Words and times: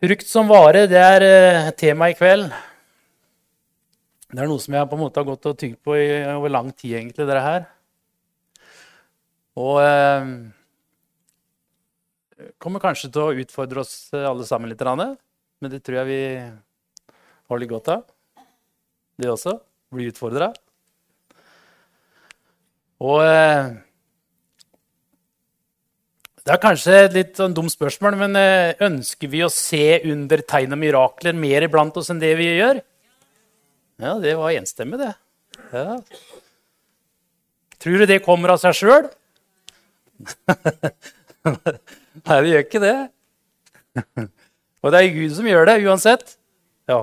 Frukt 0.00 0.24
som 0.24 0.48
vare, 0.48 0.86
det 0.88 0.96
er 0.96 1.22
eh, 1.26 1.66
tema 1.76 2.06
i 2.08 2.14
kveld. 2.16 2.46
Det 4.30 4.40
er 4.40 4.48
noe 4.48 4.62
som 4.62 4.72
jeg 4.72 4.88
på 4.88 4.96
en 4.96 5.02
måte 5.02 5.20
har 5.20 5.26
gått 5.28 5.48
og 5.50 5.58
tygd 5.60 5.76
på 5.84 5.92
i, 5.98 6.06
over 6.32 6.48
lang 6.54 6.70
tid, 6.72 6.94
egentlig, 7.02 7.26
dere 7.28 7.42
her. 7.44 7.66
Og 9.60 9.76
eh, 9.84 10.30
kommer 12.56 12.80
kanskje 12.80 13.10
til 13.12 13.26
å 13.26 13.44
utfordre 13.44 13.84
oss 13.84 13.92
alle 14.16 14.48
sammen 14.48 14.72
litt, 14.72 14.86
men 15.60 15.68
det 15.68 15.82
tror 15.84 16.00
jeg 16.00 16.08
vi 16.08 16.22
litt 17.60 17.74
godt 17.74 17.92
av. 17.92 18.08
Det 19.20 19.28
også. 19.28 19.58
Bli 19.92 20.08
utfordra. 20.08 20.48
Og 23.04 23.20
eh, 23.26 23.68
det 26.50 26.56
er 26.56 26.62
kanskje 26.64 26.94
et 27.04 27.12
litt 27.14 27.36
sånn 27.38 27.52
dumt 27.54 27.70
spørsmål, 27.70 28.16
men 28.18 28.32
eh, 28.34 28.72
ønsker 28.82 29.30
vi 29.30 29.44
å 29.46 29.50
se 29.54 30.00
under 30.10 30.40
tegn 30.42 30.74
og 30.74 30.80
mirakler 30.82 31.36
mer 31.38 31.62
iblant 31.62 31.94
oss 32.00 32.10
enn 32.10 32.18
det 32.18 32.32
vi 32.40 32.48
gjør? 32.56 32.80
Ja, 34.02 34.16
det 34.18 34.32
var 34.34 34.56
enstemmig, 34.58 34.98
det. 34.98 35.12
Ja. 35.70 35.94
Tror 37.78 38.02
du 38.02 38.08
det 38.10 38.18
kommer 38.26 38.56
av 38.56 38.58
seg 38.64 38.74
sjøl? 38.80 39.06
Nei, 41.46 42.42
det 42.42 42.50
gjør 42.50 42.66
ikke 42.66 42.84
det. 42.88 42.98
Og 44.82 44.90
det 44.90 45.06
er 45.06 45.16
Gud 45.22 45.38
som 45.38 45.46
gjør 45.54 45.70
det 45.70 45.80
uansett. 45.86 46.36
Ja. 46.90 47.02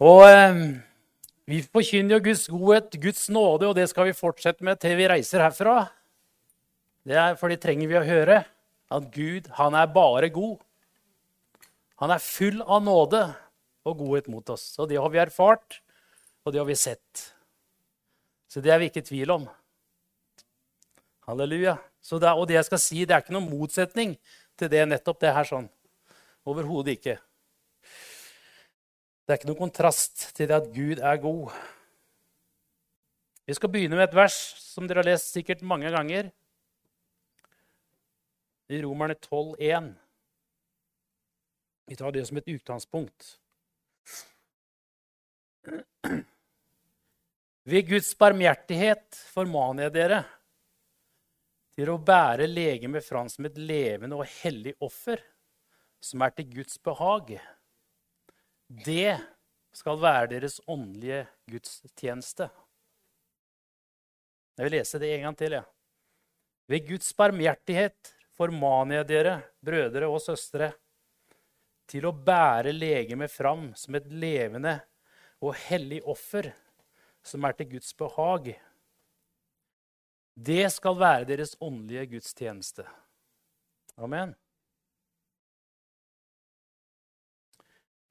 Og 0.00 0.22
eh, 0.32 0.68
vi 1.44 1.60
forkynner 1.68 2.16
jo 2.16 2.26
Guds 2.32 2.48
godhet, 2.48 3.02
Guds 3.04 3.28
nåde, 3.28 3.68
og 3.68 3.76
det 3.76 3.92
skal 3.92 4.08
vi 4.08 4.16
fortsette 4.16 4.64
med 4.64 4.80
til 4.80 4.96
vi 4.96 5.12
reiser 5.12 5.44
herfra. 5.44 5.82
Det 7.02 7.16
er 7.18 7.38
fordi 7.38 7.58
trenger 7.58 7.90
vi 7.90 7.98
å 7.98 8.06
høre 8.06 8.42
at 8.92 9.08
Gud, 9.14 9.48
han 9.58 9.74
er 9.74 9.88
bare 9.90 10.28
god. 10.32 10.60
Han 12.02 12.12
er 12.14 12.22
full 12.22 12.60
av 12.62 12.82
nåde 12.84 13.22
og 13.86 13.98
godhet 13.98 14.28
mot 14.30 14.52
oss. 14.54 14.72
Og 14.78 14.90
det 14.90 15.00
har 15.00 15.10
vi 15.10 15.20
erfart, 15.22 15.80
og 16.44 16.54
det 16.54 16.60
har 16.62 16.68
vi 16.68 16.78
sett. 16.78 17.24
Så 18.50 18.62
det 18.62 18.72
er 18.74 18.82
vi 18.82 18.90
ikke 18.90 19.02
i 19.02 19.08
tvil 19.08 19.34
om. 19.34 19.48
Halleluja. 21.26 21.78
Det 22.02 22.30
og 22.34 22.48
det 22.50 22.58
jeg 22.58 22.66
skal 22.66 22.80
si, 22.82 23.04
det 23.06 23.14
er 23.14 23.22
ikke 23.22 23.34
noen 23.34 23.50
motsetning 23.50 24.16
til 24.58 24.70
det 24.70 24.82
nettopp 24.90 25.20
det 25.22 25.34
her 25.34 25.46
sånn. 25.46 25.68
Overhodet 26.46 26.98
ikke. 26.98 27.16
Det 29.22 29.30
er 29.30 29.38
ikke 29.38 29.50
noen 29.52 29.62
kontrast 29.62 30.32
til 30.36 30.50
det 30.50 30.58
at 30.58 30.70
Gud 30.74 30.98
er 30.98 31.22
god. 31.22 31.54
Vi 33.46 33.54
skal 33.54 33.70
begynne 33.70 33.98
med 33.98 34.08
et 34.08 34.16
vers 34.18 34.36
som 34.60 34.86
dere 34.86 35.02
har 35.02 35.12
lest 35.12 35.30
sikkert 35.34 35.62
mange 35.66 35.90
ganger 35.94 36.30
i 38.72 38.82
Romerne 38.82 39.14
12,1. 39.14 39.94
Vi 41.86 41.96
tar 41.96 42.12
det 42.12 42.26
som 42.26 42.36
et 42.36 42.48
utgangspunkt. 42.48 43.38
Ved 47.62 47.88
Guds 47.88 48.14
barmhjertighet 48.18 49.18
formaner 49.34 49.86
jeg 49.86 49.94
dere 49.94 50.22
til 51.76 51.92
å 51.92 51.98
bære 52.00 52.48
legemet 52.48 53.04
fram 53.06 53.28
som 53.32 53.46
et 53.48 53.58
levende 53.60 54.18
og 54.18 54.26
hellig 54.42 54.74
offer, 54.82 55.20
som 56.02 56.24
er 56.24 56.34
til 56.36 56.48
Guds 56.56 56.80
behag. 56.82 57.36
Det 58.66 59.14
skal 59.72 60.00
være 60.00 60.32
deres 60.34 60.58
åndelige 60.68 61.26
gudstjeneste. 61.48 62.48
Jeg 64.56 64.68
vil 64.68 64.76
lese 64.76 65.00
det 65.00 65.14
en 65.14 65.28
gang 65.28 65.38
til. 65.38 65.56
Ja. 65.60 65.62
Ved 66.68 66.88
Guds 66.88 67.12
barmhjertighet 67.16 68.12
formaner 68.42 69.00
jeg 69.02 69.10
dere, 69.12 69.36
brødre 69.62 70.08
og 70.10 70.20
søstre, 70.22 70.72
til 71.90 72.06
å 72.08 72.14
bære 72.14 72.72
legemet 72.74 73.30
fram 73.30 73.70
som 73.78 73.98
et 73.98 74.06
levende 74.08 74.78
og 75.42 75.56
hellig 75.66 76.00
offer 76.08 76.52
som 77.22 77.44
er 77.46 77.56
til 77.58 77.74
Guds 77.76 77.92
behag. 77.98 78.54
Det 80.32 80.64
skal 80.72 80.96
være 80.98 81.28
deres 81.28 81.54
åndelige 81.62 82.14
gudstjeneste. 82.14 82.86
Amen. 84.00 84.32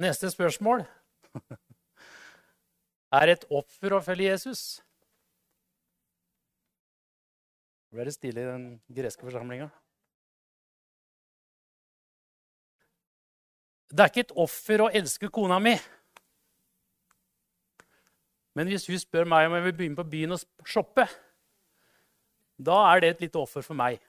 Neste 0.02 0.30
spørsmål 0.32 0.86
er 3.20 3.34
et 3.34 3.44
offer 3.52 3.98
å 3.98 4.04
følge 4.06 4.30
Jesus. 4.32 4.64
Nå 7.92 8.00
ble 8.00 8.08
det 8.08 8.16
stille 8.16 8.44
i 8.44 8.48
den 8.48 8.68
greske 8.88 9.26
forsamlinga. 9.26 9.68
Det 13.92 14.00
er 14.00 14.12
ikke 14.12 14.24
et 14.24 14.38
offer 14.40 14.86
å 14.86 14.92
elske 14.96 15.28
kona 15.34 15.58
mi. 15.60 15.74
Men 18.56 18.68
hvis 18.72 18.88
hun 18.88 19.00
spør 19.00 19.28
meg 19.28 19.48
om 19.48 19.56
jeg 19.58 19.66
vil 19.68 19.78
begynne 19.78 20.00
på 20.00 20.08
byen 20.12 20.36
og 20.36 20.68
shoppe, 20.68 21.06
da 22.62 22.78
er 22.92 23.02
det 23.02 23.10
et 23.14 23.24
lite 23.26 23.40
offer 23.40 23.64
for 23.66 23.78
meg. 23.78 24.00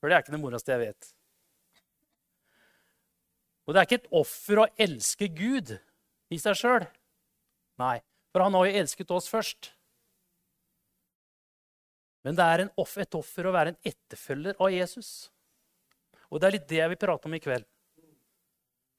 For 0.00 0.10
det 0.10 0.16
er 0.16 0.24
ikke 0.24 0.34
det 0.34 0.42
moroste 0.42 0.74
jeg 0.74 0.82
vet. 0.82 1.10
Og 3.66 3.74
det 3.74 3.80
er 3.80 3.86
ikke 3.86 4.00
et 4.00 4.14
offer 4.18 4.62
å 4.62 4.70
elske 4.86 5.28
Gud 5.30 5.76
i 6.32 6.38
seg 6.42 6.58
sjøl. 6.58 6.86
Nei, 7.78 7.98
for 8.34 8.42
han 8.42 8.56
har 8.58 8.66
jo 8.66 8.80
elsket 8.82 9.14
oss 9.14 9.30
først. 9.30 9.70
Men 12.26 12.38
det 12.38 12.46
er 12.46 12.64
offer, 12.78 13.04
et 13.04 13.18
offer 13.18 13.46
å 13.46 13.54
være 13.54 13.74
en 13.74 13.80
etterfølger 13.86 14.58
av 14.58 14.70
Jesus. 14.74 15.30
Og 16.30 16.40
det 16.40 16.48
er 16.48 16.56
litt 16.56 16.68
det 16.70 16.78
jeg 16.80 16.92
vil 16.92 17.00
prate 17.02 17.28
om 17.28 17.38
i 17.38 17.42
kveld. 17.42 17.66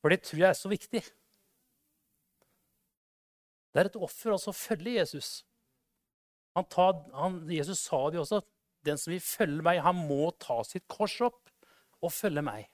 For 0.04 0.12
det 0.12 0.20
tror 0.28 0.42
jeg 0.42 0.50
er 0.50 0.58
så 0.60 0.68
viktig. 0.68 1.00
Det 3.72 3.80
er 3.80 3.88
et 3.88 3.96
offer 3.96 4.36
også 4.36 4.52
å 4.52 4.58
følge 4.58 4.98
Jesus. 4.98 5.30
Han 6.58 6.68
tar, 6.70 6.98
han, 7.16 7.38
Jesus 7.50 7.86
sa 7.88 8.02
det 8.12 8.20
også. 8.20 8.42
Den 8.84 9.00
som 9.00 9.14
vil 9.14 9.24
følge 9.24 9.64
meg, 9.64 9.80
han 9.82 9.96
må 9.96 10.28
ta 10.44 10.60
sitt 10.68 10.84
kors 10.92 11.16
opp 11.24 11.40
og 12.04 12.12
følge 12.12 12.44
meg. 12.44 12.68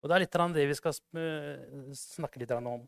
Og 0.00 0.08
Det 0.08 0.16
er 0.16 0.24
litt 0.24 0.40
av 0.40 0.56
det 0.56 0.64
vi 0.66 0.78
skal 0.80 0.96
snakke 0.96 2.40
litt 2.40 2.54
om. 2.56 2.80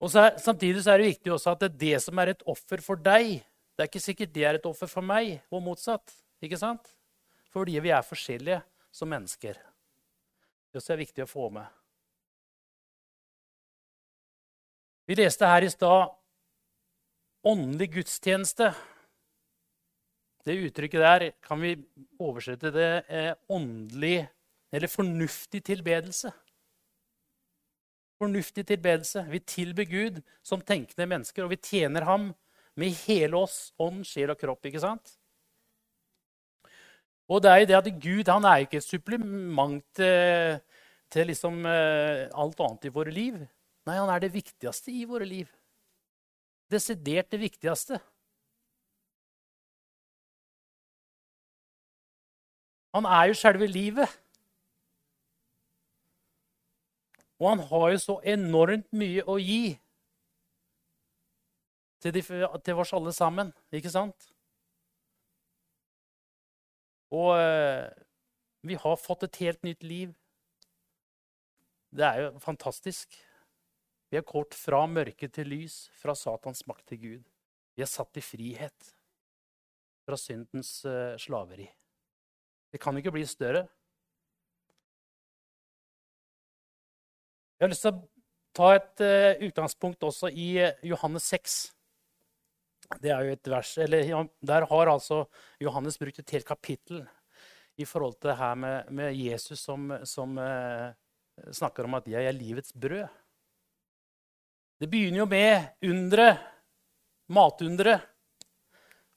Og 0.00 0.16
er, 0.16 0.32
Samtidig 0.40 0.82
så 0.82 0.94
er 0.94 1.04
det 1.04 1.12
viktig 1.12 1.34
også 1.36 1.52
at 1.52 1.66
det, 1.66 1.74
det 1.78 2.00
som 2.02 2.18
er 2.18 2.32
et 2.32 2.42
offer 2.48 2.80
for 2.82 2.98
deg, 2.98 3.36
det 3.76 3.84
er 3.84 3.92
ikke 3.92 4.02
sikkert 4.02 4.32
det 4.34 4.48
er 4.48 4.58
et 4.58 4.66
offer 4.66 4.88
for 4.90 5.04
meg, 5.04 5.38
og 5.52 5.62
motsatt. 5.68 6.16
Ikke 6.42 6.58
sant? 6.58 6.88
Fordi 7.50 7.80
vi 7.82 7.92
er 7.94 8.06
forskjellige 8.06 8.60
som 8.94 9.10
mennesker. 9.10 9.58
Det 10.70 10.78
også 10.78 10.94
er 10.94 11.02
viktig 11.02 11.24
å 11.24 11.30
få 11.30 11.48
med. 11.54 11.66
Vi 15.10 15.16
leste 15.18 15.48
her 15.50 15.66
i 15.66 15.70
stad 15.72 16.12
åndelig 17.50 17.88
gudstjeneste. 17.96 18.70
Det 20.46 20.54
uttrykket 20.68 21.02
der 21.02 21.24
kan 21.42 21.60
vi 21.60 21.74
oversette 22.20 22.70
det 22.74 22.90
eh, 23.08 23.32
åndelig 23.50 24.22
eller 24.70 24.92
fornuftig 24.92 25.64
tilbedelse. 25.66 26.30
Fornuftig 28.20 28.66
tilbedelse. 28.68 29.24
Vi 29.32 29.40
tilber 29.40 29.88
Gud 29.88 30.22
som 30.42 30.62
tenkende 30.62 31.08
mennesker, 31.10 31.44
og 31.44 31.54
vi 31.54 31.60
tjener 31.60 32.06
ham 32.06 32.30
med 32.78 32.94
hele 33.06 33.40
oss, 33.40 33.72
ånd, 33.80 34.04
sjel 34.06 34.32
og 34.32 34.38
kropp. 34.40 34.64
ikke 34.68 34.82
sant? 34.82 35.16
Og 37.30 37.42
det 37.42 37.50
er 37.50 37.62
jo 37.62 37.68
det 37.70 37.78
at 37.78 37.88
Gud 38.02 38.30
han 38.32 38.46
er 38.48 38.64
ikke 38.64 38.80
et 38.80 38.86
supplement 38.86 39.82
til, 39.94 40.58
til 41.14 41.28
liksom, 41.30 41.62
uh, 41.62 42.26
alt 42.42 42.62
annet 42.66 42.88
i 42.88 42.94
våre 42.94 43.14
liv. 43.14 43.36
Nei, 43.86 43.96
han 43.96 44.10
er 44.10 44.22
det 44.24 44.32
viktigste 44.34 44.90
i 44.92 45.04
våre 45.06 45.28
liv. 45.28 45.46
Desidert 46.70 47.30
det 47.30 47.40
viktigste. 47.40 48.00
Han 52.94 53.06
er 53.06 53.30
jo 53.30 53.38
selve 53.38 53.66
livet. 53.70 54.10
Og 57.38 57.48
han 57.48 57.62
har 57.70 57.86
jo 57.94 58.02
så 58.02 58.18
enormt 58.26 58.90
mye 58.92 59.22
å 59.24 59.38
gi 59.40 59.78
til, 62.02 62.12
de, 62.16 62.22
til 62.64 62.82
oss 62.82 62.92
alle 62.96 63.12
sammen, 63.16 63.54
ikke 63.72 63.92
sant? 63.92 64.28
Og 67.10 67.34
eh, 67.34 67.88
vi 68.66 68.76
har 68.78 69.00
fått 69.00 69.26
et 69.26 69.40
helt 69.42 69.62
nytt 69.66 69.82
liv. 69.82 70.12
Det 71.90 72.06
er 72.06 72.22
jo 72.22 72.30
fantastisk. 72.42 73.16
Vi 74.10 74.18
er 74.18 74.26
kort 74.26 74.54
fra 74.54 74.84
mørke 74.90 75.28
til 75.30 75.50
lys, 75.50 75.88
fra 75.98 76.14
Satans 76.18 76.62
makt 76.70 76.86
til 76.92 77.00
Gud. 77.02 77.26
Vi 77.74 77.82
er 77.82 77.90
satt 77.90 78.18
i 78.18 78.22
frihet 78.24 78.90
fra 80.06 80.18
syndens 80.18 80.80
uh, 80.84 81.14
slaveri. 81.18 81.68
Det 82.70 82.80
kan 82.82 82.96
ikke 82.98 83.12
bli 83.14 83.22
større. 83.26 83.64
Jeg 87.58 87.66
har 87.66 87.70
lyst 87.70 87.86
til 87.86 87.94
å 87.94 88.02
ta 88.56 88.72
et 88.74 89.04
uh, 89.06 89.46
utgangspunkt 89.46 90.06
også 90.06 90.30
i 90.34 90.50
Johannes 90.90 91.30
6. 91.30 91.60
Det 92.98 93.12
er 93.14 93.22
jo 93.22 93.32
et 93.36 93.48
vers, 93.48 93.78
eller 93.78 94.28
Der 94.42 94.66
har 94.66 94.90
altså 94.90 95.24
Johannes 95.60 95.98
brukt 95.98 96.18
et 96.18 96.30
helt 96.30 96.46
kapittel 96.46 97.06
i 97.78 97.84
forhold 97.84 98.18
til 98.18 98.30
det 98.30 98.36
her 98.36 98.54
med, 98.54 98.90
med 98.90 99.14
Jesus 99.14 99.60
som, 99.60 99.92
som 100.04 100.38
eh, 100.38 100.92
snakker 101.52 101.84
om 101.84 101.94
at 101.94 102.08
'jeg 102.08 102.26
er 102.26 102.32
livets 102.32 102.72
brød'. 102.72 103.08
Det 104.80 104.90
begynner 104.90 105.18
jo 105.18 105.26
med 105.26 105.68
underet, 105.82 106.38
matunderet, 107.28 108.00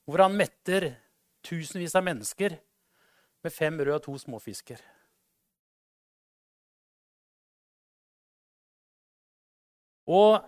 hvor 0.05 0.21
han 0.21 0.35
metter 0.35 0.95
tusenvis 1.43 1.95
av 1.95 2.03
mennesker 2.03 2.57
med 3.43 3.51
fem 3.51 3.79
røde 3.79 3.95
og 3.95 4.03
to 4.03 4.17
småfisker. 4.17 4.79
Og 10.07 10.43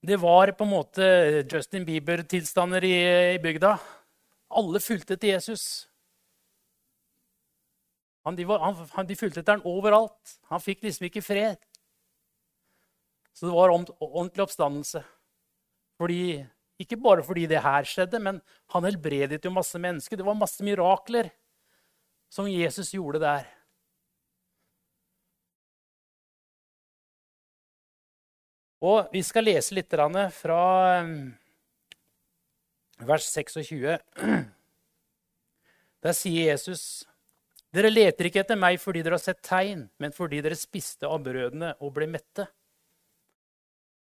det 0.00 0.16
var 0.16 0.52
på 0.56 0.64
en 0.64 0.70
måte 0.72 1.06
Justin 1.44 1.84
Bieber-tilstander 1.84 2.84
i, 2.84 2.94
i, 3.34 3.40
bygda. 3.42 3.74
Alle 4.56 4.80
fulgte 4.80 5.18
til 5.20 5.34
Jesus. 5.34 5.64
Han, 8.24 8.36
de, 8.36 8.46
var, 8.48 8.64
han, 8.64 9.08
de 9.08 9.16
fulgte 9.16 9.42
etter 9.42 9.58
han 9.58 9.68
overalt. 9.68 10.38
Han 10.48 10.62
fikk 10.64 10.86
liksom 10.86 11.08
ikke 11.08 11.24
fred. 11.24 11.60
Så 13.36 13.48
det 13.48 13.54
var 13.54 13.72
ordentlig 13.72 14.44
oppstandelse. 14.44 15.04
Fordi, 16.00 16.40
ikke 16.80 16.96
bare 17.00 17.24
fordi 17.24 17.44
det 17.50 17.60
her 17.60 17.84
skjedde, 17.84 18.22
men 18.24 18.40
han 18.72 18.88
helbredet 18.88 19.44
jo 19.44 19.52
masse 19.52 19.78
mennesker. 19.80 20.16
Det 20.16 20.26
var 20.26 20.38
masse 20.38 20.64
mirakler 20.64 21.28
som 22.32 22.48
Jesus 22.48 22.94
gjorde 22.96 23.20
der. 23.20 23.44
Og 28.80 29.10
vi 29.12 29.20
skal 29.24 29.44
lese 29.44 29.76
litt 29.76 29.92
fra 30.32 30.60
um, 31.04 31.14
vers 33.04 33.26
26. 33.28 33.98
Der 36.04 36.16
sier 36.16 36.52
Jesus 36.52 37.04
dere 37.70 37.90
leter 37.92 38.26
ikke 38.26 38.40
etter 38.42 38.58
meg 38.58 38.80
fordi 38.82 39.04
dere 39.04 39.14
har 39.14 39.22
sett 39.22 39.44
tegn, 39.46 39.84
men 40.02 40.14
fordi 40.14 40.40
dere 40.42 40.58
spiste 40.58 41.06
av 41.06 41.22
brødene 41.22 41.76
og 41.78 41.92
ble 41.94 42.08
mette. 42.10 42.48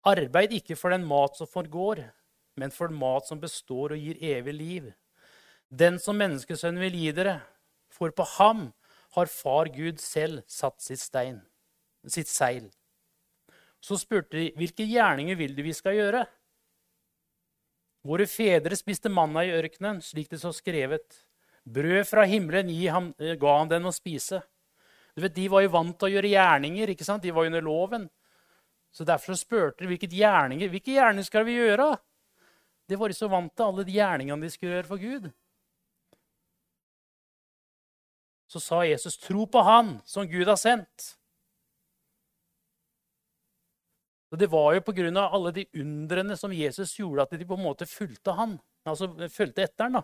Arbeid 0.07 0.53
ikke 0.59 0.77
for 0.77 0.93
den 0.93 1.07
mat 1.09 1.39
som 1.39 1.49
forgår, 1.49 2.03
men 2.61 2.75
for 2.75 2.93
den 2.93 3.01
mat 3.01 3.25
som 3.29 3.41
består 3.41 3.95
og 3.97 4.03
gir 4.03 4.21
evig 4.21 4.55
liv. 4.55 4.91
Den 5.73 5.97
som 5.99 6.21
menneskesønnen 6.21 6.85
vil 6.85 6.99
gi 7.01 7.15
dere, 7.17 7.39
for 7.89 8.13
på 8.13 8.27
ham 8.37 8.69
har 9.17 9.33
far 9.33 9.73
Gud 9.73 10.05
selv 10.05 10.45
satt 10.53 10.85
sitt, 10.85 11.01
stein, 11.01 11.41
sitt 12.05 12.29
seil. 12.29 12.69
Så 13.87 13.99
spurte 14.01 14.35
de, 14.35 14.49
hvilke 14.59 14.87
gjerninger 14.89 15.39
vil 15.39 15.55
du 15.55 15.63
vi 15.63 15.75
skal 15.77 15.95
gjøre? 15.95 16.25
Våre 18.07 18.27
fedre 18.31 18.79
spiste 18.79 19.11
manna 19.11 19.45
i 19.47 19.53
ørkenen, 19.55 20.01
slik 20.03 20.31
det 20.33 20.41
så 20.43 20.51
skrevet. 20.55 21.23
Brød 21.67 22.07
fra 22.07 22.25
himmelen 22.27 22.71
ham, 22.91 23.13
eh, 23.19 23.37
ga 23.39 23.59
han 23.59 23.69
den 23.69 23.87
å 23.87 23.95
spise. 23.95 24.43
Du 25.15 25.23
vet, 25.23 25.35
De 25.35 25.49
var 25.49 25.63
jo 25.63 25.69
vant 25.69 25.99
til 25.99 26.09
å 26.09 26.13
gjøre 26.15 26.31
gjerninger. 26.31 26.89
ikke 26.89 27.05
sant? 27.05 27.23
De 27.23 27.31
var 27.31 27.47
under 27.47 27.63
loven. 27.63 28.11
Så 28.93 29.05
Derfor 29.05 29.35
spurte 29.35 29.79
de 29.79 29.87
hvilke 29.87 30.09
gjerninger 30.09 30.69
hvilke 30.69 30.95
gjerninger 30.95 31.25
skal 31.25 31.45
vi 31.45 31.57
gjøre. 31.57 31.99
Det 32.89 32.99
var 32.99 33.09
de 33.09 33.15
så 33.15 33.29
vant 33.29 33.55
til, 33.55 33.65
alle 33.65 33.85
de 33.85 33.93
gjerningene 33.93 34.43
de 34.43 34.51
skulle 34.51 34.73
gjøre 34.73 34.87
for 34.87 34.99
Gud. 34.99 35.33
Så 38.49 38.61
sa 38.61 38.83
Jesus, 38.83 39.17
'Tro 39.17 39.47
på 39.47 39.63
Han 39.63 40.01
som 40.05 40.27
Gud 40.27 40.47
har 40.47 40.57
sendt'. 40.57 41.17
Og 44.33 44.39
Det 44.39 44.49
var 44.51 44.75
jo 44.75 44.81
pga. 44.81 45.29
alle 45.31 45.53
de 45.53 45.67
undrene 45.75 46.37
som 46.37 46.53
Jesus 46.53 46.97
gjorde, 46.99 47.23
at 47.23 47.39
de 47.39 47.45
på 47.45 47.55
en 47.55 47.65
måte 47.65 47.87
fulgte 47.87 48.35
han. 48.35 48.59
Altså 48.85 49.09
fulgte 49.31 49.63
etter 49.63 49.85
han 49.85 49.93
da. 49.93 50.03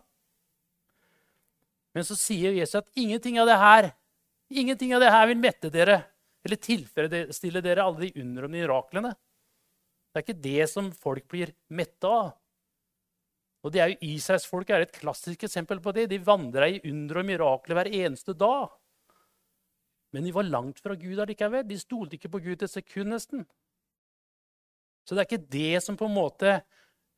Men 1.95 2.05
så 2.05 2.17
sier 2.17 2.53
Jesus 2.53 2.81
at 2.81 2.89
ingenting 2.97 3.39
av 3.39 3.47
det 3.47 3.59
her 3.59 3.93
ingenting 4.53 4.95
av 4.95 5.01
det 5.01 5.11
her 5.11 5.27
vil 5.27 5.41
mette 5.41 5.71
dere 5.73 6.03
eller 6.45 6.59
tilfredsstille 6.59 7.63
dere 7.63 7.85
alle 7.85 8.01
de 8.01 8.21
under- 8.21 8.45
og 8.45 8.51
miraklene. 8.51 9.15
Det 10.13 10.19
er 10.21 10.25
ikke 10.27 10.43
det 10.43 10.69
som 10.71 10.91
folk 10.93 11.29
blir 11.29 11.55
mette 11.71 12.05
av. 12.05 12.35
Og 13.63 13.73
det 13.73 13.81
er 13.81 13.93
jo 13.93 14.11
Israels 14.17 14.47
folk 14.51 14.71
er 14.71 14.83
et 14.83 14.93
klassisk 14.93 15.45
eksempel 15.47 15.79
på 15.81 15.95
det. 15.95 16.09
De 16.11 16.19
vandra 16.19 16.67
i 16.69 16.81
under 16.85 17.21
og 17.23 17.29
mirakler 17.29 17.79
hver 17.79 17.93
eneste 17.95 18.35
dag. 18.35 18.69
Men 20.13 20.25
de 20.25 20.33
var 20.35 20.43
langt 20.43 20.83
fra 20.83 20.97
Gud 20.99 21.23
allikevel. 21.23 21.63
De 21.65 21.79
stolte 21.79 22.19
ikke 22.19 22.33
på 22.33 22.43
Gud 22.43 22.63
et 22.63 22.71
sekund 22.71 23.15
nesten. 23.15 23.47
Så 25.05 25.15
det 25.15 25.23
er 25.23 25.31
ikke 25.31 25.51
det 25.53 25.83
som 25.85 25.99
på 25.99 26.09
en 26.09 26.17
måte 26.17 26.61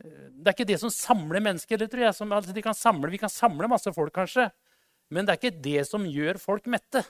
det 0.03 0.49
er 0.49 0.55
ikke 0.57 0.67
det 0.69 0.81
som 0.83 0.91
samler 0.93 1.41
mennesker. 1.41 1.79
det 1.79 1.91
tror 1.91 2.03
jeg. 2.03 2.15
Som, 2.15 2.33
altså, 2.33 2.55
kan 2.63 2.75
samle, 2.75 3.11
vi 3.11 3.21
kan 3.21 3.31
samle 3.31 3.69
masse 3.71 3.93
folk, 3.95 4.13
kanskje. 4.13 4.51
Men 5.11 5.25
det 5.25 5.35
er 5.35 5.39
ikke 5.39 5.63
det 5.63 5.87
som 5.87 6.07
gjør 6.09 6.41
folk 6.43 6.67
mette. 6.67 7.05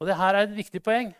Og 0.00 0.08
det 0.08 0.16
her 0.16 0.34
er 0.34 0.46
et 0.46 0.56
viktig 0.56 0.82
poeng. 0.82 1.12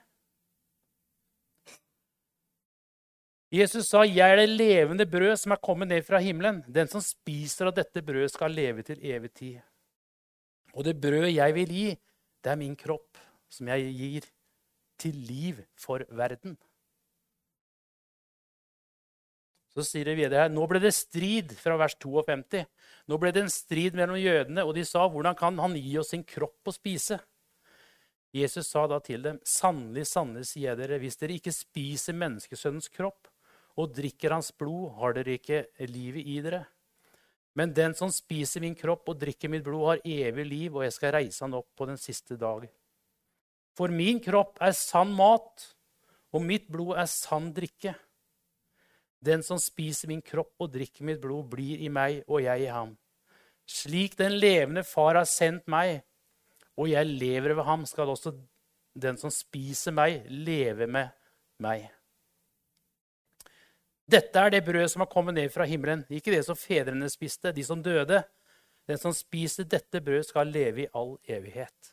Jesus 3.52 3.88
sa, 3.88 4.02
'Jeg 4.02 4.32
er 4.32 4.36
det 4.36 4.48
levende 4.48 5.04
brød 5.04 5.36
som 5.36 5.52
er 5.52 5.60
kommet 5.60 5.88
ned 5.88 6.02
fra 6.02 6.18
himmelen.' 6.18 6.64
'Den 6.72 6.88
som 6.88 7.00
spiser 7.00 7.66
av 7.66 7.74
dette 7.74 8.00
brødet, 8.02 8.32
skal 8.32 8.50
leve 8.50 8.82
til 8.82 8.98
evig 9.04 9.34
tid.' 9.34 9.62
'Og 10.74 10.84
det 10.84 11.00
brødet 11.00 11.34
jeg 11.34 11.54
vil 11.54 11.68
gi, 11.68 11.98
det 12.44 12.50
er 12.50 12.56
min 12.56 12.76
kropp, 12.76 13.18
som 13.50 13.68
jeg 13.68 13.92
gir 13.92 14.22
til 14.98 15.14
liv 15.14 15.64
for 15.76 16.00
verden.' 16.08 16.56
Så 19.72 19.84
sier 19.88 20.04
det 20.04 20.18
videre 20.18 20.44
her, 20.44 20.52
Nå 20.52 20.66
ble 20.68 20.82
det 20.82 20.92
strid 20.92 21.54
fra 21.56 21.78
vers 21.80 21.94
52. 21.96 22.64
Nå 23.08 23.18
ble 23.18 23.32
det 23.32 23.46
en 23.46 23.52
strid 23.52 23.96
mellom 23.96 24.18
jødene, 24.20 24.64
og 24.66 24.74
de 24.76 24.84
sa, 24.84 25.08
'Hvordan 25.08 25.36
kan 25.36 25.58
han 25.58 25.74
gi 25.74 25.98
oss 25.98 26.10
sin 26.10 26.24
kropp 26.24 26.68
å 26.68 26.76
spise?' 26.76 27.20
Jesus 28.32 28.68
sa 28.68 28.86
da 28.86 28.98
til 28.98 29.22
dem, 29.22 29.38
'Sannelig, 29.44 30.06
sannelig, 30.06 30.46
sier 30.46 30.72
jeg 30.72 30.78
dere, 30.78 30.98
hvis 30.98 31.16
dere 31.16 31.36
ikke 31.36 31.52
spiser 31.52 32.12
menneskesønnens 32.12 32.88
kropp 32.88 33.28
og 33.76 33.94
drikker 33.94 34.30
hans 34.30 34.52
blod, 34.52 34.92
har 34.96 35.12
dere 35.12 35.38
ikke 35.38 35.66
livet 35.88 36.26
i 36.26 36.40
dere.' 36.40 36.66
Men 37.54 37.74
den 37.74 37.94
som 37.94 38.08
spiser 38.08 38.60
min 38.64 38.74
kropp 38.74 39.08
og 39.08 39.20
drikker 39.20 39.50
mitt 39.52 39.64
blod, 39.64 39.84
har 39.88 40.04
evig 40.04 40.46
liv, 40.46 40.76
og 40.76 40.84
jeg 40.84 40.92
skal 40.92 41.12
reise 41.12 41.44
han 41.44 41.54
opp 41.54 41.68
på 41.76 41.86
den 41.86 42.00
siste 42.00 42.38
dag. 42.40 42.64
For 43.76 43.92
min 43.92 44.20
kropp 44.20 44.56
er 44.60 44.72
sann 44.72 45.12
mat, 45.16 45.74
og 46.32 46.44
mitt 46.44 46.70
blod 46.72 46.96
er 46.96 47.08
sann 47.12 47.52
drikke. 47.52 47.94
Den 49.22 49.44
som 49.46 49.60
spiser 49.62 50.10
min 50.10 50.22
kropp 50.24 50.64
og 50.64 50.72
drikker 50.74 51.06
mitt 51.06 51.20
blod, 51.22 51.46
blir 51.52 51.82
i 51.84 51.90
meg 51.92 52.24
og 52.26 52.42
jeg 52.42 52.66
i 52.66 52.72
ham. 52.74 52.96
Slik 53.70 54.16
den 54.18 54.34
levende 54.42 54.82
Far 54.84 55.14
har 55.20 55.28
sendt 55.30 55.68
meg, 55.70 56.02
og 56.74 56.90
jeg 56.90 57.06
lever 57.06 57.54
ved 57.54 57.66
ham, 57.68 57.86
skal 57.86 58.10
også 58.10 58.34
den 58.98 59.18
som 59.20 59.30
spiser 59.32 59.94
meg, 59.94 60.24
leve 60.26 60.88
med 60.90 61.12
meg. 61.62 61.86
Dette 64.10 64.40
er 64.40 64.52
det 64.52 64.64
brødet 64.66 64.90
som 64.92 65.04
har 65.04 65.12
kommet 65.12 65.38
ned 65.38 65.52
fra 65.54 65.64
himmelen, 65.68 66.02
ikke 66.10 66.34
det 66.34 66.42
som 66.44 66.58
fedrene 66.58 67.08
spiste, 67.12 67.54
de 67.54 67.64
som 67.64 67.82
døde. 67.82 68.20
Den 68.90 68.98
som 68.98 69.14
spiser 69.14 69.68
dette 69.70 70.02
brødet, 70.02 70.26
skal 70.28 70.50
leve 70.50 70.84
i 70.84 70.90
all 70.98 71.14
evighet. 71.30 71.92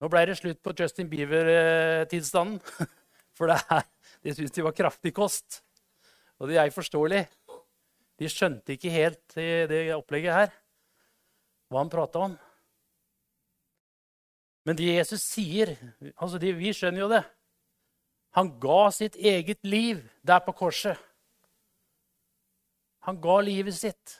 Nå 0.00 0.08
ble 0.12 0.24
det 0.28 0.38
slutt 0.40 0.62
på 0.64 0.72
Justin 0.76 1.10
Bieber-tilstanden. 1.12 2.58
For 3.36 3.52
det, 3.52 3.60
her, 3.68 3.84
det 4.24 4.32
syns 4.36 4.54
de 4.56 4.64
var 4.64 4.74
kraftig 4.76 5.12
kost. 5.16 5.60
Og 6.40 6.50
det 6.50 6.58
er 6.60 6.72
forståelig. 6.74 7.22
De 8.16 8.28
skjønte 8.32 8.76
ikke 8.76 8.92
helt 8.92 9.36
det 9.36 9.80
opplegget 9.96 10.36
her, 10.36 10.52
hva 11.68 11.82
han 11.82 11.92
prata 11.92 12.22
om. 12.28 12.36
Men 14.66 14.78
det 14.78 14.88
Jesus 14.88 15.22
sier 15.22 15.74
altså 16.16 16.40
de, 16.42 16.52
Vi 16.56 16.72
skjønner 16.74 17.04
jo 17.04 17.10
det. 17.12 17.22
Han 18.36 18.50
ga 18.60 18.90
sitt 18.92 19.16
eget 19.16 19.62
liv 19.64 20.02
der 20.26 20.42
på 20.44 20.52
korset. 20.56 20.98
Han 23.06 23.20
ga 23.22 23.36
livet 23.44 23.76
sitt. 23.76 24.16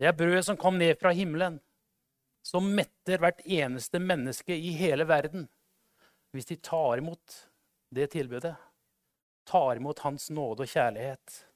Det 0.00 0.08
er 0.08 0.16
brødet 0.16 0.44
som 0.46 0.58
kom 0.60 0.78
ned 0.78 0.96
fra 1.00 1.12
himmelen, 1.16 1.58
som 2.44 2.66
metter 2.78 3.20
hvert 3.20 3.42
eneste 3.44 4.00
menneske 4.00 4.56
i 4.56 4.72
hele 4.76 5.06
verden 5.08 5.46
hvis 6.34 6.48
de 6.50 6.58
tar 6.60 7.00
imot 7.00 7.36
det 7.96 8.10
tilbudet 8.12 8.52
tar 9.46 9.80
imot 9.80 10.02
Hans 10.04 10.30
nåde 10.30 10.62
og 10.66 10.72
kjærlighet. 10.72 11.46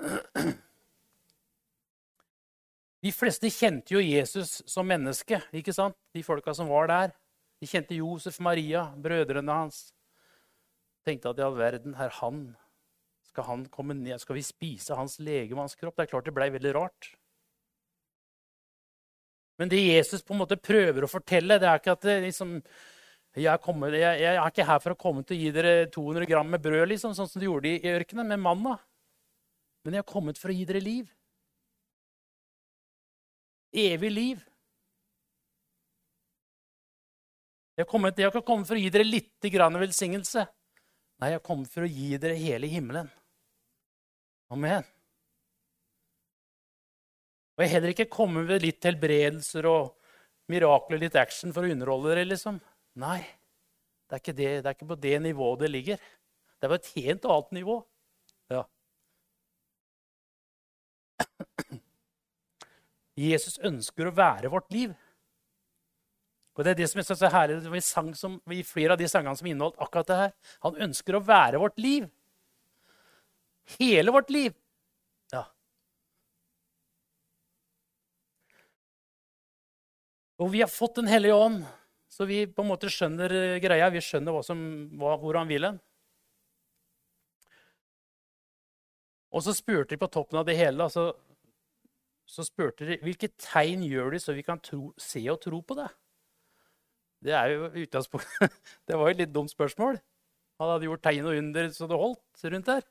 De 3.00 3.12
fleste 3.16 3.48
kjente 3.48 3.94
jo 3.94 4.00
Jesus 4.04 4.58
som 4.68 4.84
menneske, 4.88 5.40
ikke 5.56 5.72
sant? 5.72 5.96
de 6.12 6.22
folka 6.24 6.52
som 6.56 6.68
var 6.68 6.86
der. 6.90 7.14
De 7.60 7.68
kjente 7.68 7.96
Josef, 7.96 8.36
Maria, 8.44 8.92
brødrene 8.96 9.52
hans. 9.52 9.94
Tenkte 11.08 11.32
at 11.32 11.40
i 11.40 11.44
all 11.44 11.56
verden, 11.56 11.94
her 11.96 12.12
han, 12.20 12.42
skal 13.30 13.44
han 13.48 13.64
komme 13.72 13.96
ned? 13.96 14.20
Skal 14.20 14.36
vi 14.36 14.44
spise 14.44 14.96
hans 14.98 15.16
legeme, 15.20 15.62
hans 15.64 15.78
kropp? 15.80 15.96
Det 15.96 16.04
er 16.06 16.12
klart 16.12 16.28
det 16.28 16.36
blei 16.36 16.50
veldig 16.52 16.74
rart. 16.76 17.12
Men 19.60 19.68
det 19.72 19.80
Jesus 19.80 20.24
på 20.24 20.32
en 20.36 20.40
måte 20.40 20.60
prøver 20.60 21.04
å 21.04 21.10
fortelle, 21.10 21.58
det 21.60 21.68
er 21.68 21.80
ikke 21.80 21.96
at 21.96 22.04
det 22.04 22.20
liksom 22.24 22.58
Jeg 23.38 23.46
er, 23.46 23.60
kommet, 23.62 23.94
jeg, 23.94 24.22
jeg 24.24 24.34
er, 24.34 24.42
ikke 24.50 24.66
her 24.66 24.80
for 24.82 24.92
å 24.94 24.98
komme 24.98 25.22
til 25.22 25.36
å 25.36 25.40
gi 25.40 25.50
dere 25.54 25.74
200 25.94 26.26
gram 26.26 26.48
med 26.50 26.62
brød, 26.64 26.88
liksom, 26.90 27.12
sånn 27.14 27.28
som 27.30 27.38
de 27.38 27.46
gjorde 27.46 27.70
i 27.70 27.92
ørkenen 27.92 28.26
med 28.32 28.42
manna. 28.42 28.74
Men 29.84 29.96
jeg 29.96 30.02
har 30.02 30.10
kommet 30.10 30.40
for 30.40 30.50
å 30.50 30.56
gi 30.56 30.64
dere 30.66 30.82
liv. 30.82 31.12
Evig 33.70 34.10
liv. 34.10 34.40
Jeg 37.78 37.86
har, 37.86 38.10
ikke 38.10 38.42
kommet 38.44 38.68
for 38.68 38.76
å 38.76 38.82
gi 38.82 38.90
dere 38.92 39.06
litt 39.06 39.46
grann 39.54 39.78
velsignelse. 39.80 40.42
Nei, 41.22 41.30
jeg 41.30 41.38
har 41.38 41.46
kommet 41.46 41.70
for 41.70 41.86
å 41.86 41.88
gi 41.88 42.18
dere 42.20 42.36
hele 42.36 42.68
himmelen. 42.68 43.08
Amen. 44.50 44.84
Og 47.54 47.62
jeg 47.62 47.70
har 47.70 47.76
heller 47.78 47.94
ikke 47.94 48.10
kommet 48.10 48.50
med 48.50 48.66
litt 48.66 48.84
helbredelser 48.84 49.70
og 49.70 49.94
mirakler, 50.50 50.98
litt 51.00 51.16
action 51.20 51.54
for 51.54 51.64
å 51.64 51.72
underholde 51.72 52.10
dere, 52.10 52.26
liksom. 52.26 52.58
Nei, 52.98 53.20
det 54.10 54.18
er 54.18 54.32
det, 54.32 54.48
det 54.64 54.66
er 54.66 54.74
ikke 54.74 54.90
på 54.90 54.98
det 54.98 55.22
nivået 55.22 55.60
det 55.60 55.70
ligger. 55.70 55.96
Det 56.58 56.66
er 56.66 56.72
på 56.72 56.80
et 56.80 56.92
helt 56.96 57.24
annet 57.24 57.52
nivå. 57.52 57.76
Ja. 58.50 58.64
Jesus 63.20 63.58
ønsker 63.62 64.08
å 64.08 64.16
være 64.16 64.50
vårt 64.50 64.72
liv. 64.74 64.92
Og 66.58 66.64
det 66.64 66.74
er 66.74 66.80
det 66.82 66.88
som 66.90 67.00
er 67.00 67.06
så 67.06 67.30
herlig, 67.32 67.60
vi 67.72 67.80
sang 67.84 68.10
som, 68.18 68.40
i 68.52 68.62
flere 68.66 68.92
av 68.96 69.00
de 69.00 69.08
sangene 69.08 69.38
som 69.38 69.46
inneholdt 69.48 69.78
akkurat 69.80 70.08
det 70.10 70.18
her. 70.18 70.32
Han 70.66 70.80
ønsker 70.88 71.16
å 71.16 71.22
være 71.24 71.60
vårt 71.62 71.78
liv. 71.80 72.08
Hele 73.78 74.12
vårt 74.12 74.32
liv. 74.34 74.52
Ja. 75.32 75.46
Og 80.42 80.50
vi 80.52 80.60
har 80.64 80.72
fått 80.72 80.98
Den 80.98 81.08
hellige 81.08 81.38
ånd 81.38 81.62
så 82.20 82.26
vi 82.28 82.42
på 82.44 82.60
en 82.60 82.68
måte 82.68 82.90
skjønner 82.92 83.32
eh, 83.32 83.58
greia. 83.64 83.86
Vi 83.88 84.02
skjønner 84.04 84.34
hva 84.36 84.42
som, 84.44 84.58
hva, 85.00 85.14
hvor 85.22 85.38
han 85.40 85.48
vil 85.48 85.64
hen. 85.64 85.78
Og 89.32 89.40
så 89.46 89.54
spurte 89.56 89.94
de 89.94 90.00
på 90.02 90.08
toppen 90.12 90.36
av 90.36 90.44
det 90.44 90.58
hele 90.58 90.84
altså, 90.84 91.14
så 92.28 92.44
spurte 92.44 92.84
de, 92.84 92.98
hvilke 93.00 93.30
tegn 93.40 93.86
gjør 93.86 94.12
de 94.12 94.20
så 94.20 94.34
vi 94.36 94.44
kan 94.44 94.60
tro, 94.60 94.90
se 95.00 95.22
og 95.32 95.40
tro 95.40 95.62
på 95.64 95.78
det. 95.78 95.88
Det 97.24 97.32
er 97.38 97.54
jo 97.54 97.70
utgangspunktet. 97.86 98.58
Det 98.86 98.98
var 98.98 99.08
jo 99.08 99.16
et 99.16 99.22
litt 99.22 99.32
dumt 99.32 99.52
spørsmål. 99.54 99.96
Han 100.60 100.72
hadde 100.74 100.90
gjort 100.90 101.04
tegn 101.06 101.30
og 101.30 101.40
under 101.40 101.70
så 101.72 101.88
det 101.88 102.00
holdt 102.02 102.44
rundt 102.52 102.68
der. 102.68 102.84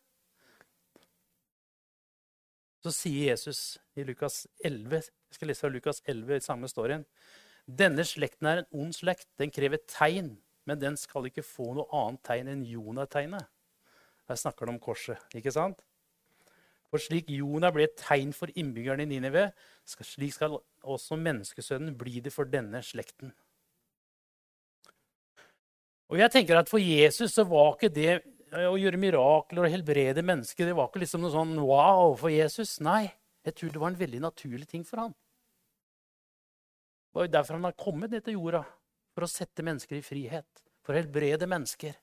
Så 2.81 2.95
sier 2.95 3.36
Jesus 3.36 3.77
i 3.93 4.07
Lukas 4.07 4.48
11, 4.65 5.05
jeg 5.05 5.38
skal 5.38 5.51
lese 5.51 5.67
fra 5.67 5.71
Lukas 5.75 6.01
11 6.07 6.39
i 6.39 6.45
samme 6.48 6.69
storyen, 6.71 7.05
denne 7.70 8.06
slekten 8.08 8.50
er 8.50 8.62
en 8.62 8.82
ond 8.84 8.96
slekt. 8.96 9.28
Den 9.38 9.52
krever 9.54 9.82
tegn, 9.90 10.34
men 10.66 10.82
den 10.82 10.98
skal 10.98 11.28
ikke 11.30 11.46
få 11.46 11.74
noe 11.78 11.90
annet 11.96 12.24
tegn 12.26 12.50
enn 12.52 12.66
Jonah-tegnet. 12.66 13.46
Her 14.30 14.38
snakker 14.38 14.66
han 14.66 14.78
om 14.78 14.82
korset, 14.82 15.22
ikke 15.38 15.54
sant? 15.54 15.82
For 16.90 17.02
slik 17.02 17.30
Jonah 17.30 17.74
ble 17.74 17.86
et 17.86 18.00
tegn 18.02 18.32
for 18.34 18.50
innbyggerne 18.58 19.06
i 19.06 19.10
Ninive, 19.10 19.50
slik 19.86 20.34
skal 20.34 20.58
også 20.82 21.18
menneskesønnen 21.22 21.94
bli 21.98 22.22
det 22.26 22.34
for 22.34 22.50
denne 22.50 22.82
slekten. 22.86 23.34
Og 26.10 26.18
jeg 26.18 26.34
tenker 26.34 26.58
at 26.58 26.70
For 26.70 26.82
Jesus 26.82 27.36
så 27.38 27.46
var 27.46 27.76
ikke 27.76 27.92
det 27.94 28.14
å 28.58 28.74
gjøre 28.82 28.98
mirakler 28.98 29.68
og 29.68 29.74
helbrede 29.74 30.24
mennesker 30.26 30.66
det 30.66 30.74
var 30.74 30.88
ikke 30.90 31.04
liksom 31.04 31.22
noe 31.22 31.34
sånn 31.34 31.52
wow 31.62 32.16
for 32.18 32.34
Jesus. 32.34 32.80
Nei, 32.82 33.12
jeg 33.46 33.54
tror 33.54 33.74
det 33.74 33.82
var 33.84 33.94
en 33.94 34.00
veldig 34.00 34.22
naturlig 34.26 34.66
ting 34.72 34.86
for 34.88 35.04
ham. 35.04 35.14
Det 37.20 37.26
jo 37.28 37.32
derfor 37.34 37.58
han 37.58 37.68
har 37.68 37.76
kommet 37.76 38.14
ned 38.14 38.24
til 38.24 38.38
jorda. 38.38 38.62
For 39.12 39.26
å 39.26 39.28
sette 39.28 39.64
mennesker 39.68 39.98
i 39.98 40.06
frihet. 40.06 40.62
For 40.86 40.96
å 40.96 41.02
helbrede 41.02 41.50
mennesker. 41.52 41.98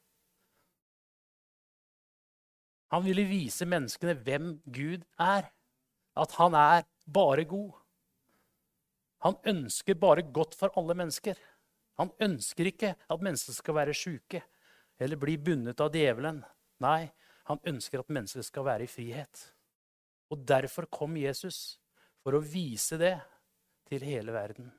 Han 2.92 3.06
ville 3.06 3.24
vise 3.24 3.64
menneskene 3.64 4.12
hvem 4.20 4.52
Gud 4.68 5.08
er. 5.16 5.48
At 6.20 6.36
han 6.36 6.52
er 6.60 6.84
bare 7.08 7.48
god. 7.48 7.72
Han 9.24 9.40
ønsker 9.56 9.96
bare 9.96 10.28
godt 10.36 10.52
for 10.54 10.76
alle 10.76 10.98
mennesker. 11.00 11.40
Han 11.96 12.12
ønsker 12.20 12.68
ikke 12.68 12.92
at 13.00 13.24
mennesker 13.24 13.56
skal 13.56 13.80
være 13.80 13.96
sjuke 13.96 14.44
eller 15.00 15.16
bli 15.16 15.40
bundet 15.40 15.80
av 15.80 15.96
djevelen. 15.96 16.44
Nei, 16.84 17.08
han 17.48 17.68
ønsker 17.72 18.04
at 18.04 18.12
mennesker 18.12 18.44
skal 18.44 18.68
være 18.68 18.84
i 18.84 18.92
frihet. 18.92 19.48
Og 20.28 20.44
derfor 20.44 20.90
kom 20.92 21.16
Jesus, 21.16 21.78
for 22.20 22.36
å 22.36 22.44
vise 22.44 23.00
det 23.00 23.14
til 23.88 24.04
hele 24.04 24.36
verden. 24.36 24.74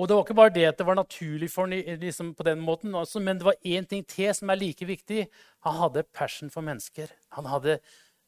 Og 0.00 0.08
det 0.08 0.16
var 0.16 0.22
ikke 0.24 0.34
bare 0.38 0.52
det 0.54 0.62
at 0.64 0.78
det 0.80 0.86
var 0.88 0.96
naturlig 0.96 1.50
for 1.52 1.68
ham 1.68 1.98
liksom 2.00 2.30
på 2.34 2.44
den 2.46 2.60
måten, 2.64 2.94
også, 2.94 3.18
altså, 3.18 3.20
men 3.20 3.36
det 3.38 3.44
var 3.44 3.58
én 3.60 3.84
ting 3.88 4.06
til 4.08 4.32
som 4.34 4.48
er 4.48 4.56
like 4.56 4.86
viktig. 4.88 5.26
Han 5.66 5.76
hadde 5.76 6.06
passion 6.16 6.50
for 6.50 6.64
mennesker. 6.64 7.12
Han 7.36 7.44
hadde 7.52 7.74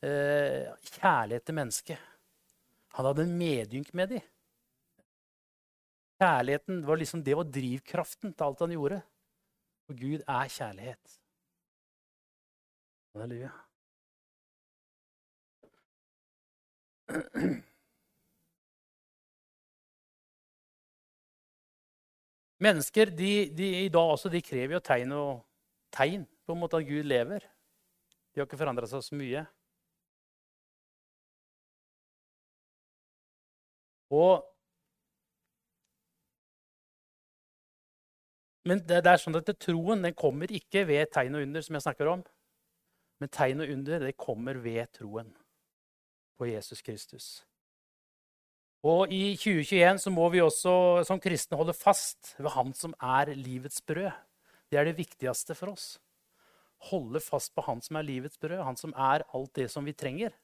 eh, 0.04 0.68
kjærlighet 0.98 1.46
til 1.48 1.56
mennesket. 1.56 2.04
Han 2.98 3.08
hadde 3.08 3.24
en 3.24 3.38
medynk 3.38 3.94
med 3.94 4.12
dem. 4.12 4.20
Kjærligheten 6.20 6.86
var 6.86 7.00
liksom, 7.00 7.24
det 7.24 7.36
var 7.36 7.48
drivkraften 7.48 8.34
til 8.34 8.44
alt 8.44 8.60
han 8.60 8.76
gjorde. 8.76 9.00
For 9.88 9.96
Gud 9.96 10.20
er 10.28 10.48
kjærlighet. 10.58 11.18
Halleluja. 13.16 13.50
Mennesker 22.62 23.11
de, 23.11 23.33
de, 23.57 23.69
i 23.85 23.90
dag 23.90 24.12
også, 24.14 24.31
de 24.31 24.42
krever 24.45 24.76
jo 24.76 24.85
tegn 24.85 25.12
og 25.16 25.42
tegn 25.95 26.26
på 26.47 26.54
en 26.54 26.61
måte 26.62 26.78
at 26.78 26.87
Gud 26.87 27.09
lever. 27.09 27.42
De 28.33 28.40
har 28.40 28.47
ikke 28.47 28.61
forandra 28.61 28.87
seg 28.88 29.02
så 29.04 29.19
mye. 29.19 29.45
Og 34.12 34.49
Men 38.62 38.78
det, 38.87 39.00
det 39.02 39.11
er 39.11 39.19
sånn 39.19 39.35
at 39.35 39.49
troen 39.59 40.04
den 40.07 40.14
kommer 40.14 40.50
ikke 40.54 40.85
ved 40.87 41.09
tegn 41.11 41.35
og 41.35 41.42
under, 41.42 41.64
som 41.66 41.75
jeg 41.75 41.83
snakker 41.83 42.11
om. 42.12 42.21
Men 43.19 43.31
tegn 43.35 43.64
og 43.64 43.73
under 43.75 44.04
det 44.07 44.12
kommer 44.14 44.61
ved 44.62 44.87
troen 44.95 45.33
på 46.38 46.47
Jesus 46.47 46.83
Kristus. 46.87 47.26
Og 48.82 49.12
i 49.14 49.36
2021 49.38 50.00
så 50.02 50.10
må 50.10 50.24
vi 50.32 50.40
også 50.42 50.72
som 51.06 51.20
kristne 51.22 51.58
holde 51.58 51.74
fast 51.76 52.32
ved 52.38 52.50
Han 52.56 52.72
som 52.74 52.94
er 52.98 53.30
livets 53.38 53.78
brød. 53.86 54.10
Det 54.70 54.78
er 54.78 54.88
det 54.88 54.96
viktigste 54.98 55.54
for 55.54 55.70
oss. 55.76 56.00
Holde 56.90 57.22
fast 57.22 57.54
på 57.54 57.62
Han 57.68 57.82
som 57.84 58.00
er 58.00 58.08
livets 58.08 58.40
brød, 58.42 58.64
Han 58.66 58.76
som 58.76 58.94
er 58.96 59.22
alt 59.30 59.54
det 59.54 59.68
som 59.70 59.86
vi 59.86 59.94
trenger. 59.94 60.34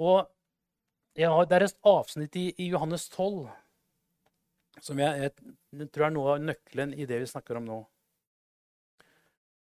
Og 0.00 0.28
har, 1.16 1.44
Det 1.44 1.56
er 1.56 1.64
et 1.64 1.80
avsnitt 1.84 2.36
i, 2.36 2.54
i 2.58 2.68
Johannes 2.68 3.08
12 3.08 3.48
som 4.80 4.98
jeg, 4.98 5.30
jeg, 5.72 5.88
tror 5.92 6.06
er 6.06 6.14
noe 6.14 6.34
av 6.34 6.44
nøkkelen 6.44 6.94
i 6.94 7.06
det 7.08 7.18
vi 7.20 7.28
snakker 7.28 7.58
om 7.58 7.66
nå. 7.66 7.78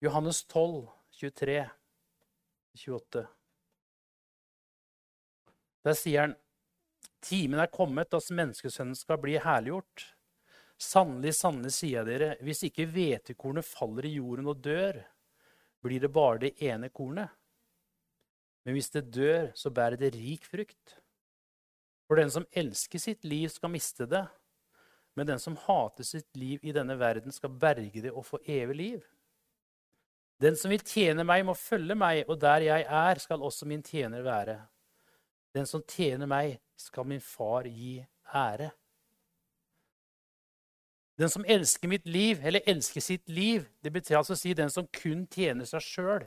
Johannes 0.05 0.45
12, 0.45 0.87
23, 1.19 1.65
28. 2.85 3.25
Der 5.85 5.97
sier 5.97 6.27
han 6.27 6.39
Timen 7.21 7.61
er 7.61 7.69
kommet 7.69 8.09
da 8.13 8.19
menneskesønnen 8.21 8.97
skal 8.97 9.19
bli 9.21 9.35
herliggjort. 9.41 10.07
Sannelig, 10.81 11.35
sannelig, 11.37 11.75
sier 11.77 11.99
jeg 11.99 12.09
dere, 12.09 12.29
hvis 12.41 12.63
ikke 12.65 12.87
hvetekornet 12.89 13.69
faller 13.69 14.09
i 14.09 14.15
jorden 14.15 14.49
og 14.49 14.63
dør, 14.65 15.03
blir 15.85 16.01
det 16.01 16.09
bare 16.13 16.41
det 16.47 16.55
ene 16.65 16.89
kornet. 16.89 17.29
Men 18.65 18.77
hvis 18.77 18.89
det 18.95 19.11
dør, 19.13 19.51
så 19.57 19.73
bærer 19.73 20.01
det 20.01 20.15
rik 20.17 20.49
frukt. 20.49 20.97
For 22.09 22.17
den 22.17 22.33
som 22.33 22.49
elsker 22.57 23.01
sitt 23.01 23.29
liv, 23.29 23.49
skal 23.53 23.73
miste 23.73 24.09
det. 24.09 24.25
Men 25.17 25.29
den 25.29 25.41
som 25.43 25.61
hater 25.67 26.07
sitt 26.09 26.29
liv 26.41 26.65
i 26.65 26.73
denne 26.73 26.97
verden, 27.01 27.33
skal 27.33 27.53
berge 27.53 28.01
det 28.01 28.13
og 28.13 28.25
få 28.27 28.41
evig 28.49 28.77
liv. 28.81 29.05
Den 30.41 30.57
som 30.57 30.73
vil 30.73 30.81
tjene 30.81 31.25
meg, 31.29 31.45
må 31.45 31.53
følge 31.53 31.97
meg, 31.99 32.25
og 32.29 32.41
der 32.41 32.65
jeg 32.65 32.89
er, 32.89 33.21
skal 33.21 33.45
også 33.45 33.69
min 33.69 33.85
tjener 33.85 34.25
være. 34.25 34.63
Den 35.55 35.67
som 35.67 35.83
tjener 35.83 36.29
meg, 36.31 36.59
skal 36.79 37.05
min 37.05 37.21
far 37.21 37.67
gi 37.69 37.99
ære. 38.35 38.71
Den 41.21 41.29
som 41.29 41.45
elsker 41.45 41.91
mitt 41.91 42.07
liv, 42.09 42.41
eller 42.47 42.65
elsker 42.71 43.03
sitt 43.05 43.29
liv, 43.29 43.67
det 43.85 43.93
betyr 43.93 44.21
altså 44.21 44.33
å 44.33 44.41
si 44.41 44.55
den 44.57 44.71
som 44.73 44.87
kun 44.89 45.27
tjener 45.29 45.69
seg 45.69 45.85
sjøl. 45.85 46.25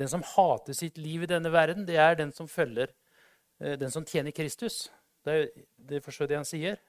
Den 0.00 0.08
som 0.08 0.24
hater 0.24 0.76
sitt 0.76 0.96
liv 1.00 1.24
i 1.24 1.28
denne 1.28 1.52
verden, 1.52 1.84
det 1.88 1.98
er 2.00 2.16
den 2.16 2.32
som 2.32 2.48
følger 2.48 2.92
eh, 3.60 3.76
den 3.80 3.92
som 3.92 4.06
tjener 4.08 4.32
Kristus. 4.36 4.86
Det 5.24 5.34
er 5.34 5.46
det 5.76 6.02
forstår 6.04 6.30
det 6.30 6.38
han 6.38 6.48
sier. 6.48 6.80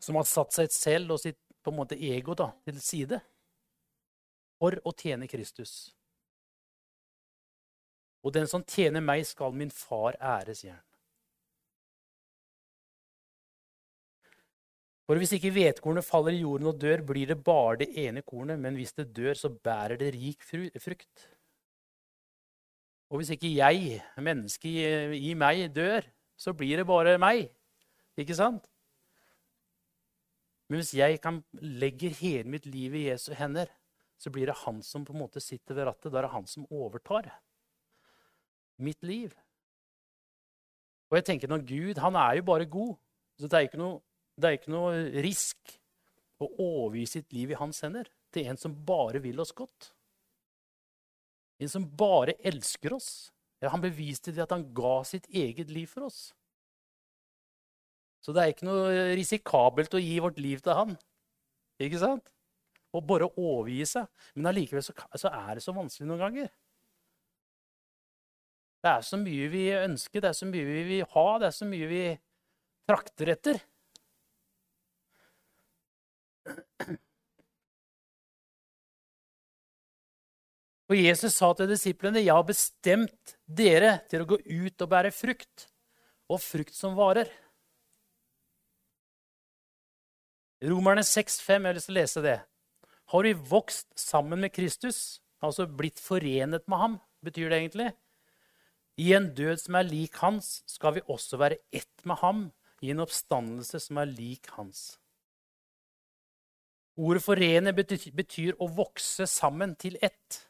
Som 0.00 0.16
har 0.20 0.28
satt 0.28 0.56
seg 0.56 0.72
selv 0.72 1.16
og 1.16 1.20
sitt 1.20 1.40
på 1.64 1.72
en 1.72 1.80
måte 1.80 1.98
ego 1.98 2.36
da, 2.38 2.52
til 2.64 2.80
side. 2.80 3.20
for 4.56 4.72
å 4.88 4.92
tjene 4.96 5.26
Kristus. 5.28 5.92
Og 8.26 8.34
den 8.34 8.48
som 8.50 8.64
tjener 8.66 9.04
meg, 9.04 9.22
skal 9.28 9.54
min 9.54 9.70
far 9.70 10.16
ære, 10.18 10.56
sier 10.58 10.74
han. 10.74 10.82
For 15.06 15.22
hvis 15.22 15.36
ikke 15.36 15.52
hvetekornet 15.54 16.02
faller 16.02 16.34
i 16.34 16.40
jorden 16.40 16.72
og 16.72 16.80
dør, 16.82 17.04
blir 17.06 17.30
det 17.30 17.38
bare 17.46 17.78
det 17.84 17.92
ene 18.02 18.24
kornet, 18.26 18.58
men 18.58 18.74
hvis 18.74 18.96
det 18.96 19.12
dør, 19.14 19.38
så 19.38 19.52
bærer 19.54 20.00
det 20.00 20.10
rik 20.16 20.42
frukt. 20.42 21.28
Og 23.06 23.20
hvis 23.20 23.30
ikke 23.36 23.52
jeg, 23.54 24.00
mennesket 24.18 25.14
i 25.14 25.34
meg, 25.38 25.68
dør, 25.70 26.08
så 26.34 26.50
blir 26.58 26.82
det 26.82 26.88
bare 26.90 27.14
meg. 27.22 27.46
Ikke 28.18 28.34
sant? 28.34 28.66
Men 30.66 30.82
hvis 30.82 30.96
jeg 30.98 31.20
kan 31.22 31.44
legge 31.62 32.10
hele 32.18 32.50
mitt 32.50 32.66
liv 32.66 32.98
i 32.98 33.06
Jesu 33.06 33.30
hender, 33.38 33.70
så 34.18 34.32
blir 34.34 34.50
det 34.50 34.58
han 34.64 34.82
som 34.82 35.04
på 35.06 35.14
en 35.14 35.22
måte 35.22 35.38
sitter 35.44 35.78
ved 35.78 35.86
rattet. 35.86 36.10
Da 36.10 36.18
er 36.18 36.26
det 36.26 36.34
han 36.34 36.50
som 36.50 36.66
overtar 36.66 37.30
mitt 38.82 39.02
liv. 39.06 39.34
Og 41.10 41.18
jeg 41.18 41.26
tenker 41.28 41.50
når 41.50 41.64
Gud 41.68 42.00
han 42.02 42.18
er 42.18 42.38
jo 42.40 42.46
bare 42.48 42.68
god. 42.68 42.94
Så 43.40 43.48
det 43.50 43.58
er 43.58 43.68
ikke 43.68 43.80
noe, 43.80 44.00
er 44.42 44.56
ikke 44.56 44.72
noe 44.72 44.94
risk 45.24 45.76
å 46.42 46.48
overgi 46.60 47.06
sitt 47.16 47.32
liv 47.36 47.52
i 47.52 47.60
hans 47.60 47.80
hender 47.84 48.08
til 48.34 48.48
en 48.50 48.58
som 48.60 48.74
bare 48.86 49.20
vil 49.24 49.40
oss 49.40 49.54
godt. 49.56 49.92
En 51.62 51.72
som 51.72 51.86
bare 51.88 52.36
elsker 52.44 52.96
oss. 52.96 53.30
Ja, 53.62 53.70
han 53.72 53.84
beviste 53.84 54.34
det 54.34 54.44
at 54.44 54.52
han 54.52 54.66
ga 54.76 54.98
sitt 55.08 55.28
eget 55.32 55.70
liv 55.72 55.88
for 55.88 56.10
oss. 56.10 56.28
Så 58.20 58.34
det 58.34 58.42
er 58.42 58.52
ikke 58.52 58.66
noe 58.68 59.12
risikabelt 59.16 59.94
å 59.94 60.02
gi 60.02 60.16
vårt 60.20 60.40
liv 60.42 60.60
til 60.64 60.76
han. 60.76 60.96
Ikke 61.80 62.00
sant? 62.02 62.32
Og 62.96 63.04
bare 63.06 63.28
overgi 63.38 63.84
seg. 63.88 64.08
Men 64.34 64.50
allikevel 64.50 64.84
så, 64.84 64.92
så 65.16 65.30
er 65.30 65.56
det 65.56 65.64
så 65.64 65.74
vanskelig 65.76 66.08
noen 66.10 66.24
ganger. 66.24 66.50
Det 68.86 68.92
er 68.92 69.02
så 69.02 69.18
mye 69.18 69.46
vi 69.50 69.64
ønsker, 69.74 70.22
det 70.22 70.28
er 70.30 70.36
så 70.38 70.46
mye 70.46 70.62
vi 70.62 70.82
vil 70.86 71.06
ha, 71.10 71.24
det 71.42 71.48
er 71.48 71.54
så 71.56 71.66
mye 71.66 71.86
vi 71.90 72.02
trakter 72.86 73.32
etter. 73.32 73.58
Og 80.86 80.94
Jesus 80.94 81.34
sa 81.34 81.50
til 81.58 81.66
disiplene, 81.66 82.22
'Jeg 82.22 82.30
har 82.30 82.46
bestemt 82.46 83.34
dere 83.50 84.06
til 84.06 84.22
å 84.22 84.28
gå 84.30 84.38
ut 84.38 84.82
og 84.82 84.88
bære 84.94 85.10
frukt, 85.10 85.66
og 86.30 86.38
frukt 86.38 86.74
som 86.74 86.94
varer.' 86.94 87.34
Romerne 90.62 91.02
6,5, 91.02 91.66
jeg 91.66 91.66
har 91.66 91.74
lyst 91.74 91.90
til 91.90 91.96
å 91.96 92.00
lese 92.00 92.22
det. 92.22 92.38
Har 93.10 93.22
vi 93.22 93.34
vokst 93.34 93.98
sammen 93.98 94.40
med 94.40 94.54
Kristus, 94.54 95.20
altså 95.42 95.66
blitt 95.66 95.98
forenet 95.98 96.68
med 96.68 96.78
ham, 96.78 97.00
betyr 97.24 97.50
det 97.50 97.58
egentlig? 97.58 97.92
I 98.96 99.12
en 99.12 99.28
død 99.36 99.60
som 99.60 99.76
er 99.76 99.88
lik 99.90 100.16
hans, 100.22 100.62
skal 100.66 100.96
vi 100.96 101.04
også 101.12 101.36
være 101.40 101.60
ett 101.72 102.04
med 102.04 102.16
ham 102.22 102.46
i 102.80 102.92
en 102.92 103.02
oppstandelse 103.04 103.80
som 103.84 104.00
er 104.00 104.08
lik 104.08 104.48
hans. 104.56 104.96
Ordet 106.96 107.22
'forene' 107.22 107.74
betyr, 107.76 108.12
betyr 108.16 108.56
å 108.56 108.70
vokse 108.72 109.26
sammen 109.28 109.74
til 109.76 109.98
ett. 110.00 110.48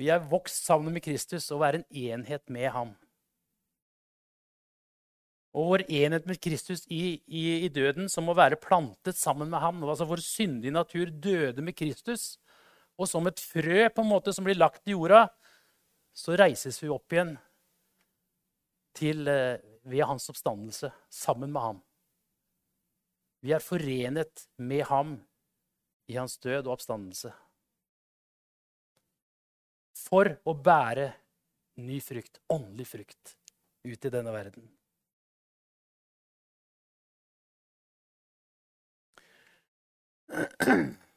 Vi 0.00 0.08
er 0.08 0.24
vokst 0.30 0.64
sammen 0.64 0.94
med 0.96 1.04
Kristus 1.04 1.50
og 1.52 1.60
være 1.60 1.82
en 1.82 1.88
enhet 1.92 2.48
med 2.48 2.70
ham. 2.72 2.94
Og 5.52 5.66
vår 5.72 5.84
enhet 5.90 6.26
med 6.30 6.40
Kristus 6.40 6.86
i, 6.86 7.20
i, 7.26 7.66
i 7.66 7.68
døden, 7.68 8.08
som 8.08 8.30
å 8.30 8.36
være 8.38 8.56
plantet 8.56 9.18
sammen 9.18 9.50
med 9.50 9.60
ham. 9.60 9.82
Altså 9.84 10.06
Vår 10.08 10.22
syndige 10.24 10.72
natur 10.72 11.10
døde 11.10 11.60
med 11.60 11.76
Kristus. 11.76 12.38
Og 12.96 13.08
som 13.10 13.26
et 13.26 13.40
frø 13.40 13.88
på 13.92 14.04
en 14.04 14.08
måte 14.08 14.32
som 14.32 14.46
blir 14.46 14.56
lagt 14.56 14.86
i 14.88 14.94
jorda, 14.94 15.26
så 16.12 16.36
reises 16.38 16.82
vi 16.82 16.90
opp 16.92 17.12
igjen 17.12 17.36
til, 18.96 19.28
eh, 19.28 19.60
ved 19.84 20.04
hans 20.04 20.28
oppstandelse, 20.30 20.92
sammen 21.08 21.52
med 21.52 21.62
ham. 21.62 21.82
Vi 23.40 23.52
er 23.52 23.64
forenet 23.64 24.48
med 24.58 24.84
ham 24.84 25.14
i 26.08 26.18
hans 26.18 26.36
død 26.38 26.66
og 26.66 26.74
oppstandelse 26.76 27.32
for 30.00 30.36
å 30.44 30.54
bære 30.54 31.12
ny 31.80 32.00
frukt, 32.04 32.40
åndelig 32.50 32.86
frukt, 32.90 33.36
ut 33.84 34.04
i 34.04 34.12
denne 34.12 34.32
verden. 34.34 34.68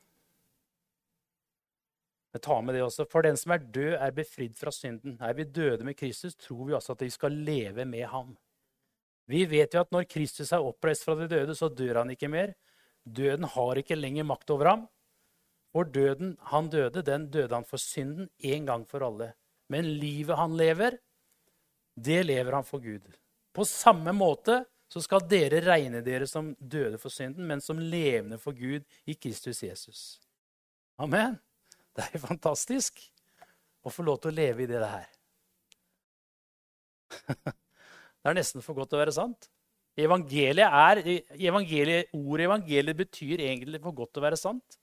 Jeg 2.34 2.42
tar 2.42 2.64
med 2.66 2.74
det 2.76 2.82
også. 2.82 3.06
For 3.12 3.26
den 3.26 3.38
som 3.38 3.54
er 3.54 3.66
død, 3.76 3.94
er 4.00 4.16
befridd 4.16 4.56
fra 4.58 4.72
synden. 4.74 5.20
Er 5.22 5.36
vi 5.38 5.46
døde 5.46 5.86
med 5.86 5.98
Kristus, 5.98 6.36
tror 6.36 6.66
vi 6.66 6.74
også 6.74 6.96
at 6.96 7.06
vi 7.06 7.12
skal 7.14 7.36
leve 7.46 7.86
med 7.86 8.08
ham. 8.10 8.34
Vi 9.30 9.46
vet 9.48 9.74
jo 9.74 9.84
at 9.84 9.94
når 9.94 10.10
Kristus 10.10 10.52
er 10.52 10.66
oppreist 10.66 11.06
fra 11.06 11.16
de 11.20 11.30
døde, 11.32 11.56
så 11.56 11.70
dør 11.70 12.02
han 12.02 12.12
ikke 12.16 12.32
mer. 12.32 12.56
Døden 13.06 13.46
har 13.54 13.80
ikke 13.80 14.00
lenger 14.00 14.26
makt 14.28 14.50
over 14.56 14.72
ham. 14.72 14.88
For 15.74 15.88
døden 15.90 16.36
han 16.50 16.70
døde, 16.70 17.06
den 17.06 17.30
døde 17.34 17.54
han 17.54 17.66
for 17.66 17.82
synden 17.82 18.30
en 18.40 18.66
gang 18.66 18.86
for 18.90 19.06
alle. 19.06 19.34
Men 19.70 19.88
livet 20.02 20.38
han 20.38 20.58
lever, 20.58 20.98
det 21.96 22.26
lever 22.26 22.58
han 22.58 22.66
for 22.66 22.82
Gud. 22.82 23.06
På 23.54 23.66
samme 23.66 24.14
måte 24.18 24.64
så 24.90 25.02
skal 25.02 25.26
dere 25.30 25.62
regne 25.66 26.04
dere 26.06 26.28
som 26.30 26.52
døde 26.60 27.00
for 27.02 27.14
synden, 27.14 27.48
men 27.50 27.62
som 27.62 27.80
levende 27.80 28.38
for 28.42 28.54
Gud 28.58 28.86
i 29.06 29.16
Kristus 29.18 29.64
Jesus. 29.64 30.20
Amen. 31.02 31.40
Det 31.96 32.06
er 32.08 32.16
jo 32.18 32.24
fantastisk 32.24 33.02
å 33.86 33.92
få 33.94 34.06
lov 34.06 34.22
til 34.24 34.32
å 34.32 34.38
leve 34.38 34.64
i 34.64 34.70
det 34.70 34.80
her. 34.82 35.10
Det 38.24 38.32
er 38.32 38.38
nesten 38.38 38.64
for 38.64 38.78
godt 38.78 38.94
til 38.94 38.98
å 38.98 39.04
være 39.04 39.14
sant. 39.16 39.50
Evangeliet 40.00 40.74
er, 40.74 41.02
evangeliet, 41.38 42.14
Ordet 42.18 42.48
evangeliet 42.48 42.98
betyr 42.98 43.44
egentlig 43.46 43.82
for 43.84 43.94
godt 43.94 44.16
til 44.16 44.24
å 44.24 44.26
være 44.26 44.40
sant. 44.40 44.80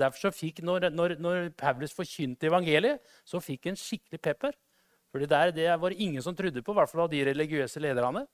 Derfor 0.00 0.26
så 0.26 0.32
fikk, 0.34 0.62
når, 0.64 0.88
når, 0.94 1.16
når 1.22 1.50
Paulus 1.58 1.92
forkynte 1.94 2.48
evangeliet, 2.48 3.02
så 3.28 3.42
fikk 3.42 3.68
han 3.68 3.78
skikkelig 3.78 4.22
pepper. 4.22 4.56
Fordi 5.14 5.28
der, 5.30 5.52
det 5.54 5.68
var 5.78 5.94
ingen 5.94 6.22
som 6.24 6.34
trodde 6.34 6.62
på, 6.64 6.72
i 6.72 6.78
hvert 6.80 6.90
fall 6.90 7.04
av 7.04 7.12
de 7.12 7.20
religiøse 7.28 7.82
lederne. 7.82 8.24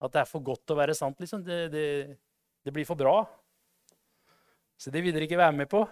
At 0.00 0.14
det 0.14 0.22
er 0.22 0.30
for 0.30 0.44
godt 0.44 0.62
til 0.64 0.76
å 0.76 0.80
være 0.80 0.96
sant. 0.96 1.18
liksom. 1.20 1.42
Det, 1.44 1.58
det, 1.74 1.86
det 2.64 2.72
blir 2.72 2.88
for 2.88 2.96
bra. 2.96 3.18
Så 4.80 4.92
det 4.94 5.02
vil 5.04 5.12
dere 5.12 5.26
ikke 5.28 5.40
være 5.40 5.58
med 5.58 5.68
på. 5.68 5.82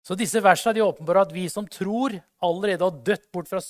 Så 0.00 0.16
disse 0.16 0.40
versene 0.40 0.78
de 0.78 0.84
åpenbarer 0.84 1.26
at 1.26 1.34
vi 1.34 1.44
som 1.52 1.66
tror, 1.68 2.14
allerede 2.40 2.86
har 2.86 3.02
dødd 3.04 3.26
bort, 3.34 3.50
fra, 3.50 3.60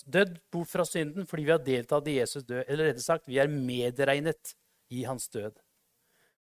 bort 0.52 0.70
fra 0.70 0.86
synden 0.86 1.26
fordi 1.26 1.46
vi 1.48 1.54
har 1.54 1.64
deltatt 1.64 2.06
i 2.08 2.20
Jesus 2.20 2.46
død. 2.46 2.62
Eller 2.68 2.90
rett 2.90 3.02
sagt, 3.02 3.26
vi 3.26 3.40
er 3.42 3.50
medregnet 3.50 4.54
i 4.94 5.02
hans 5.08 5.26
død. 5.32 5.58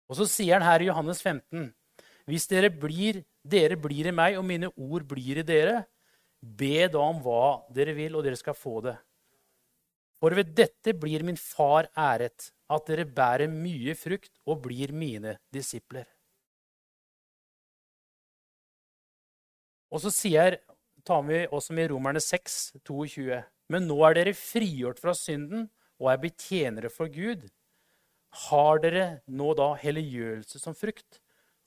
Og 0.10 0.20
så 0.20 0.28
sier 0.30 0.60
han 0.60 0.68
her 0.68 0.84
i 0.84 0.88
Johannes 0.88 1.20
15.: 1.22 1.74
Hvis 2.30 2.48
dere 2.48 2.70
blir, 2.70 3.24
dere 3.44 3.76
blir 3.76 4.08
i 4.08 4.16
meg, 4.16 4.38
og 4.40 4.46
mine 4.48 4.70
ord 4.70 5.06
blir 5.10 5.42
i 5.42 5.46
dere, 5.46 5.84
be 6.40 6.88
da 6.92 7.02
om 7.02 7.20
hva 7.26 7.66
dere 7.74 7.96
vil, 7.98 8.16
og 8.16 8.24
dere 8.24 8.40
skal 8.40 8.58
få 8.58 8.80
det. 8.86 8.96
For 10.22 10.34
ved 10.38 10.54
dette 10.56 10.94
blir 10.98 11.26
min 11.26 11.38
far 11.38 11.90
æret, 11.98 12.52
at 12.70 12.88
dere 12.88 13.06
bærer 13.06 13.52
mye 13.52 13.94
frukt 13.98 14.32
og 14.46 14.64
blir 14.64 14.94
mine 14.96 15.36
disipler. 15.54 16.06
Og 19.96 20.02
så 20.04 20.12
sier, 20.12 20.60
tar 21.08 21.22
vi 21.24 21.46
også 21.48 21.76
med 21.78 21.94
Romerne 21.94 22.20
6, 22.20 22.76
22. 22.84 23.40
Men 23.72 23.88
nå 23.88 23.96
er 24.04 24.18
dere 24.18 24.36
frigjort 24.36 25.00
fra 25.00 25.16
synden 25.16 25.70
og 26.02 26.10
er 26.12 26.20
blitt 26.20 26.44
tjenere 26.44 26.92
for 26.92 27.08
Gud. 27.08 27.46
Har 28.50 28.82
dere 28.84 29.06
nå 29.32 29.54
da 29.56 29.72
helliggjørelse 29.80 30.60
som 30.60 30.76
frukt, 30.76 31.22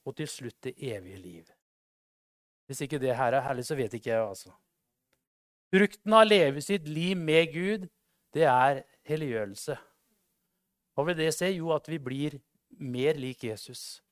og 0.05 0.19
til 0.19 0.29
slutt 0.29 0.59
det 0.67 0.75
evige 0.77 1.21
liv? 1.23 1.47
Hvis 2.69 2.83
ikke 2.85 3.01
det 3.01 3.17
her 3.17 3.33
er 3.33 3.47
herlig, 3.47 3.65
så 3.65 3.77
vet 3.79 3.95
ikke 3.97 4.13
jeg, 4.13 4.21
altså. 4.21 4.53
Frukten 5.73 6.13
av 6.13 6.27
å 6.27 6.29
leve 6.29 6.61
sitt 6.65 6.85
liv 6.89 7.17
med 7.17 7.49
Gud, 7.55 7.87
det 8.37 8.45
er 8.45 8.83
helliggjørelse. 9.09 9.79
Hva 10.93 11.07
vil 11.09 11.17
det 11.17 11.33
si? 11.37 11.49
Jo, 11.57 11.73
at 11.73 11.89
vi 11.89 11.97
blir 12.03 12.37
mer 12.77 13.17
lik 13.21 13.47
Jesus. 13.49 14.03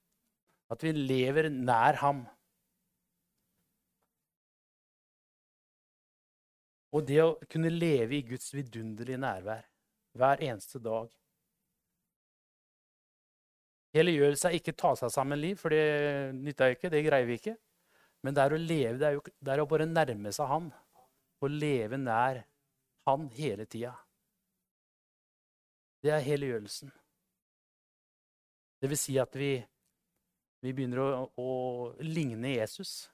At 0.73 0.81
vi 0.85 0.95
lever 0.97 1.51
nær 1.53 2.01
ham. 2.01 2.25
Og 6.97 7.05
det 7.05 7.21
å 7.21 7.35
kunne 7.53 7.73
leve 7.73 8.17
i 8.17 8.25
Guds 8.25 8.55
vidunderlige 8.57 9.21
nærvær 9.21 9.67
hver 10.17 10.41
eneste 10.47 10.81
dag. 10.81 11.11
Helliggjørelse 13.97 14.49
er 14.49 14.57
ikke 14.59 14.77
ta 14.77 14.95
seg 14.97 15.13
sammen 15.13 15.41
liv, 15.41 15.59
for 15.61 15.73
det 15.73 16.33
nytter 16.37 16.75
ikke. 16.75 16.91
Det 16.93 17.05
greier 17.05 17.29
vi 17.29 17.39
ikke. 17.41 17.57
Men 18.25 18.37
det 18.37 18.43
er 18.43 18.55
å 18.57 18.61
leve, 18.61 18.97
det 19.01 19.09
er, 19.09 19.17
jo, 19.17 19.23
det 19.25 19.53
er 19.53 19.63
å 19.63 19.69
bare 19.69 19.89
nærme 19.89 20.33
seg 20.35 20.49
Han. 20.51 20.71
Å 21.41 21.51
leve 21.53 22.01
nær 22.01 22.43
Han 23.09 23.29
hele 23.37 23.69
tida. 23.69 23.93
Det 26.03 26.13
er 26.15 26.25
helliggjørelsen. 26.25 26.93
Det 28.81 28.91
vil 28.93 29.01
si 29.01 29.19
at 29.21 29.37
vi 29.37 29.57
Vi 30.65 30.73
begynner 30.73 30.99
å, 30.99 31.09
å 31.39 31.51
ligne 32.01 32.55
Jesus. 32.57 33.05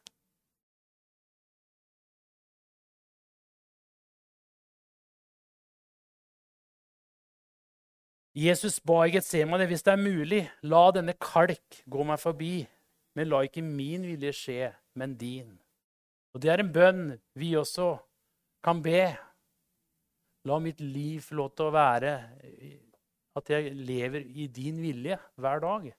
Jesus 8.35 8.81
ba 8.81 9.03
i 9.05 9.13
Getsemane 9.13 9.67
hvis 9.69 9.85
det 9.85 9.93
er 9.93 10.01
mulig, 10.01 10.45
la 10.65 10.87
denne 10.97 11.13
kalk 11.21 11.83
gå 11.91 12.05
meg 12.09 12.21
forbi. 12.21 12.55
Men 13.13 13.29
la 13.29 13.43
ikke 13.45 13.61
min 13.61 14.07
vilje 14.09 14.33
skje, 14.33 14.71
men 14.97 15.19
din. 15.21 15.59
Og 16.33 16.41
det 16.41 16.49
er 16.49 16.63
en 16.63 16.73
bønn 16.73 17.03
vi 17.37 17.53
også 17.61 17.99
kan 18.65 18.81
be. 18.85 19.11
La 20.49 20.59
mitt 20.59 20.81
liv 20.81 21.21
få 21.21 21.37
lov 21.43 21.53
til 21.53 21.69
å 21.69 21.75
være 21.77 22.15
at 23.37 23.53
jeg 23.53 23.77
lever 23.77 24.25
i 24.25 24.49
din 24.49 24.81
vilje 24.81 25.19
hver 25.37 25.61
dag. 25.61 25.93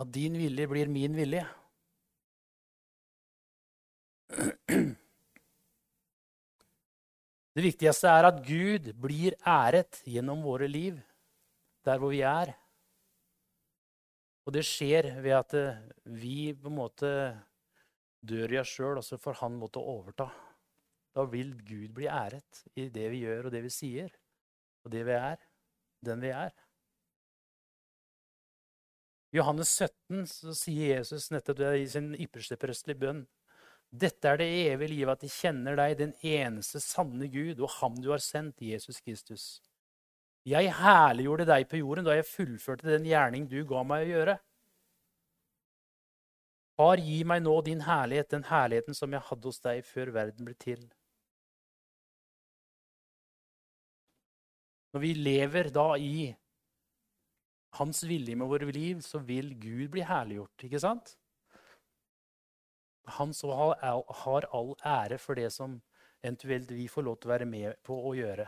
At 0.00 0.14
din 0.14 0.38
vilje 0.38 0.70
blir 0.70 0.88
min 0.88 1.18
vilje. 1.18 1.44
Det 7.60 7.66
viktigste 7.66 8.08
er 8.08 8.24
at 8.24 8.38
Gud 8.40 8.86
blir 8.96 9.34
æret 9.44 9.98
gjennom 10.08 10.40
våre 10.40 10.64
liv, 10.64 10.94
der 11.84 11.98
hvor 12.00 12.08
vi 12.08 12.22
er. 12.24 12.54
Og 14.48 14.54
det 14.56 14.62
skjer 14.64 15.10
ved 15.20 15.34
at 15.36 15.56
eh, 15.58 15.82
vi 16.08 16.54
på 16.56 16.70
en 16.70 16.78
måte 16.78 17.10
dør 18.24 18.54
i 18.54 18.60
oss 18.62 18.72
sjøl, 18.72 19.02
og 19.02 19.04
så 19.04 19.18
får 19.20 19.42
han 19.42 19.58
måtte 19.60 19.82
overta. 19.92 20.30
Da 21.12 21.26
vil 21.28 21.52
Gud 21.60 21.92
bli 21.98 22.08
æret 22.08 22.62
i 22.80 22.86
det 22.88 23.10
vi 23.12 23.26
gjør, 23.26 23.50
og 23.50 23.52
det 23.52 23.60
vi 23.66 23.74
sier, 23.76 24.16
og 24.80 24.96
det 24.96 25.04
vi 25.10 25.18
er. 25.18 25.44
Den 26.08 26.24
vi 26.24 26.32
er. 26.32 26.56
I 29.36 29.42
Johannes 29.42 29.74
17 29.76 30.24
så 30.32 30.56
sier 30.56 30.94
Jesus 30.96 31.28
nettopp 31.28 31.60
det 31.60 31.76
i 31.82 31.84
sin 31.92 32.14
ypperste 32.16 32.56
prestelige 32.56 33.04
bønn. 33.04 33.26
Dette 33.90 34.28
er 34.30 34.38
det 34.38 34.46
evige 34.70 34.92
livet, 34.92 35.16
at 35.16 35.24
de 35.24 35.28
kjenner 35.32 35.74
deg, 35.78 35.96
den 35.98 36.12
eneste 36.22 36.78
sanne 36.82 37.26
Gud, 37.30 37.58
og 37.58 37.72
ham 37.80 37.96
du 37.98 38.12
har 38.12 38.22
sendt, 38.22 38.62
Jesus 38.62 39.00
Kristus. 39.02 39.58
Jeg 40.46 40.70
herliggjorde 40.78 41.48
deg 41.50 41.66
på 41.68 41.80
jorden 41.82 42.06
da 42.06 42.14
jeg 42.16 42.28
fullførte 42.28 42.88
den 42.88 43.08
gjerning 43.08 43.48
du 43.50 43.58
ga 43.68 43.82
meg 43.84 44.06
å 44.06 44.12
gjøre. 44.14 44.36
Far, 46.80 47.02
gi 47.02 47.18
meg 47.28 47.42
nå 47.44 47.58
din 47.66 47.82
herlighet, 47.84 48.30
den 48.32 48.46
herligheten 48.48 48.96
som 48.96 49.12
jeg 49.12 49.26
hadde 49.26 49.50
hos 49.50 49.60
deg 49.60 49.82
før 49.84 50.14
verden 50.14 50.46
ble 50.48 50.54
til. 50.56 50.86
Når 54.94 55.02
vi 55.04 55.10
lever 55.18 55.68
da 55.74 55.90
i 56.00 56.30
hans 57.78 58.00
vilje 58.08 58.38
med 58.38 58.48
våre 58.50 58.70
liv, 58.72 59.02
så 59.04 59.20
vil 59.22 59.52
Gud 59.60 59.90
bli 59.92 60.06
herliggjort, 60.06 60.64
ikke 60.66 60.80
sant? 60.82 61.19
Han 63.04 63.34
så 63.34 63.52
har 63.52 64.46
all 64.52 64.74
ære 64.86 65.18
for 65.18 65.34
det 65.34 65.50
som 65.52 65.80
eventuelt 66.22 66.70
vi 66.70 66.88
får 66.88 67.06
lov 67.06 67.18
til 67.18 67.30
å 67.30 67.32
være 67.34 67.48
med 67.48 67.80
på 67.86 67.96
å 67.96 68.14
gjøre. 68.14 68.46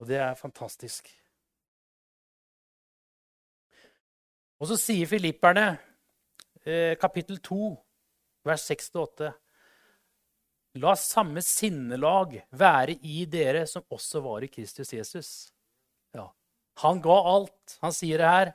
Og 0.00 0.08
det 0.08 0.20
er 0.20 0.38
fantastisk. 0.38 1.08
Og 4.60 4.68
så 4.68 4.76
sier 4.76 5.08
filipperne, 5.08 5.78
eh, 6.64 6.96
kapittel 7.00 7.40
2, 7.40 7.76
vers 8.44 8.64
6-8 8.68 9.32
La 10.78 10.92
samme 10.94 11.42
sinnelag 11.42 12.36
være 12.54 12.94
i 13.02 13.24
dere 13.26 13.64
som 13.66 13.82
også 13.90 14.20
var 14.22 14.44
i 14.46 14.48
Kristus 14.52 14.92
Jesus. 14.94 15.30
Ja. 16.14 16.28
Han 16.84 17.00
ga 17.02 17.16
alt. 17.26 17.78
Han 17.82 17.92
sier 17.92 18.22
det 18.22 18.28
her. 18.30 18.52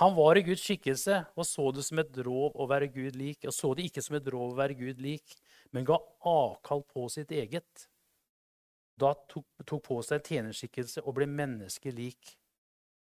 Han 0.00 0.14
var 0.14 0.38
i 0.38 0.42
Guds 0.42 0.62
skikkelse 0.66 1.20
og 1.38 1.46
så 1.46 1.68
det 1.74 1.84
som 1.86 2.00
et 2.02 2.16
rov 2.26 2.56
å 2.58 2.66
være 2.66 2.88
Gud 2.90 3.14
lik. 3.18 3.44
Og 3.46 3.54
så 3.54 3.70
det 3.78 3.86
ikke 3.88 4.02
som 4.02 4.16
et 4.18 4.30
rov 4.34 4.50
å 4.50 4.58
være 4.58 4.74
Gud 4.78 5.02
lik, 5.02 5.36
men 5.70 5.86
ga 5.86 6.00
avkall 6.26 6.82
på 6.90 7.06
sitt 7.14 7.30
eget. 7.34 7.86
Da 8.98 9.12
tok, 9.30 9.46
tok 9.62 9.84
på 9.86 10.00
seg 10.06 10.18
en 10.18 10.26
tjenerskikkelse 10.28 11.04
og 11.04 11.14
ble 11.18 11.28
menneskelik. 11.30 12.34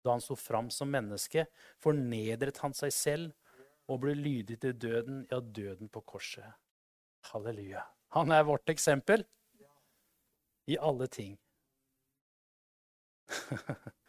Da 0.04 0.16
han 0.16 0.24
sto 0.24 0.36
fram 0.36 0.68
som 0.74 0.90
menneske, 0.92 1.46
fornedret 1.80 2.60
han 2.60 2.76
seg 2.76 2.92
selv 2.92 3.32
og 3.88 4.02
ble 4.04 4.14
lydig 4.18 4.58
til 4.60 4.76
døden, 4.76 5.24
ja, 5.30 5.40
døden 5.40 5.88
på 5.92 6.02
korset. 6.12 6.58
Halleluja. 7.30 7.86
Han 8.16 8.32
er 8.34 8.44
vårt 8.44 8.68
eksempel 8.68 9.24
i 10.68 10.76
alle 10.76 11.08
ting. 11.08 11.38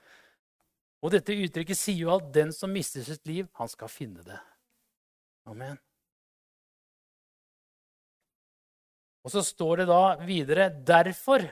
Og 1.04 1.12
dette 1.12 1.36
uttrykket 1.36 1.78
sier 1.78 2.06
jo 2.06 2.14
at 2.16 2.30
den 2.36 2.54
som 2.56 2.72
mister 2.72 3.04
sitt 3.04 3.26
liv, 3.28 3.50
han 3.60 3.68
skal 3.72 3.92
finne 3.92 4.24
det. 4.24 4.40
Amen. 5.52 5.76
Og 9.24 9.32
så 9.32 9.44
står 9.44 9.84
det 9.84 9.90
da 9.92 10.02
videre 10.24 10.70
Derfor 10.72 11.46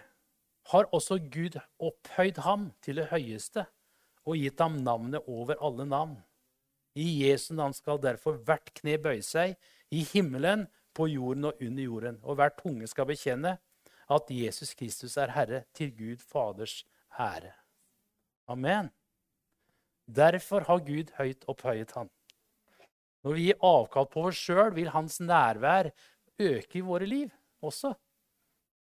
har 0.71 0.87
også 0.95 1.17
Gud 1.31 1.57
opphøyd 1.79 2.39
ham 2.45 2.69
til 2.83 3.01
det 3.01 3.09
høyeste 3.11 3.65
og 4.27 4.37
gitt 4.37 4.59
ham 4.61 4.77
navnet 4.85 5.27
over 5.27 5.59
alle 5.59 5.87
navn. 5.89 6.15
I 6.95 7.23
Jesu 7.23 7.53
navn 7.55 7.73
skal 7.73 7.99
derfor 8.03 8.37
hvert 8.45 8.71
kne 8.77 8.97
bøye 9.01 9.23
seg, 9.25 9.55
i 9.91 10.03
himmelen, 10.13 10.67
på 10.91 11.07
jorden 11.07 11.47
og 11.47 11.59
under 11.63 11.83
jorden. 11.83 12.17
Og 12.23 12.35
hver 12.35 12.51
tunge 12.57 12.87
skal 12.91 13.07
bekjenne 13.07 13.55
at 14.11 14.31
Jesus 14.31 14.73
Kristus 14.75 15.15
er 15.17 15.31
Herre, 15.31 15.63
til 15.73 15.93
Gud 15.95 16.19
Faders 16.19 16.81
ære. 17.15 17.53
Amen. 18.51 18.91
Derfor 20.07 20.65
har 20.67 20.83
Gud 20.85 21.11
høyt 21.17 21.45
opphøyet 21.51 21.91
han. 21.95 22.09
Når 23.21 23.37
vi 23.37 23.43
gir 23.47 23.65
avkall 23.65 24.07
på 24.09 24.23
oss 24.29 24.39
sjøl, 24.39 24.71
vil 24.75 24.89
hans 24.93 25.19
nærvær 25.21 25.91
øke 26.41 26.79
i 26.79 26.85
våre 26.85 27.05
liv 27.05 27.29
også. 27.61 27.93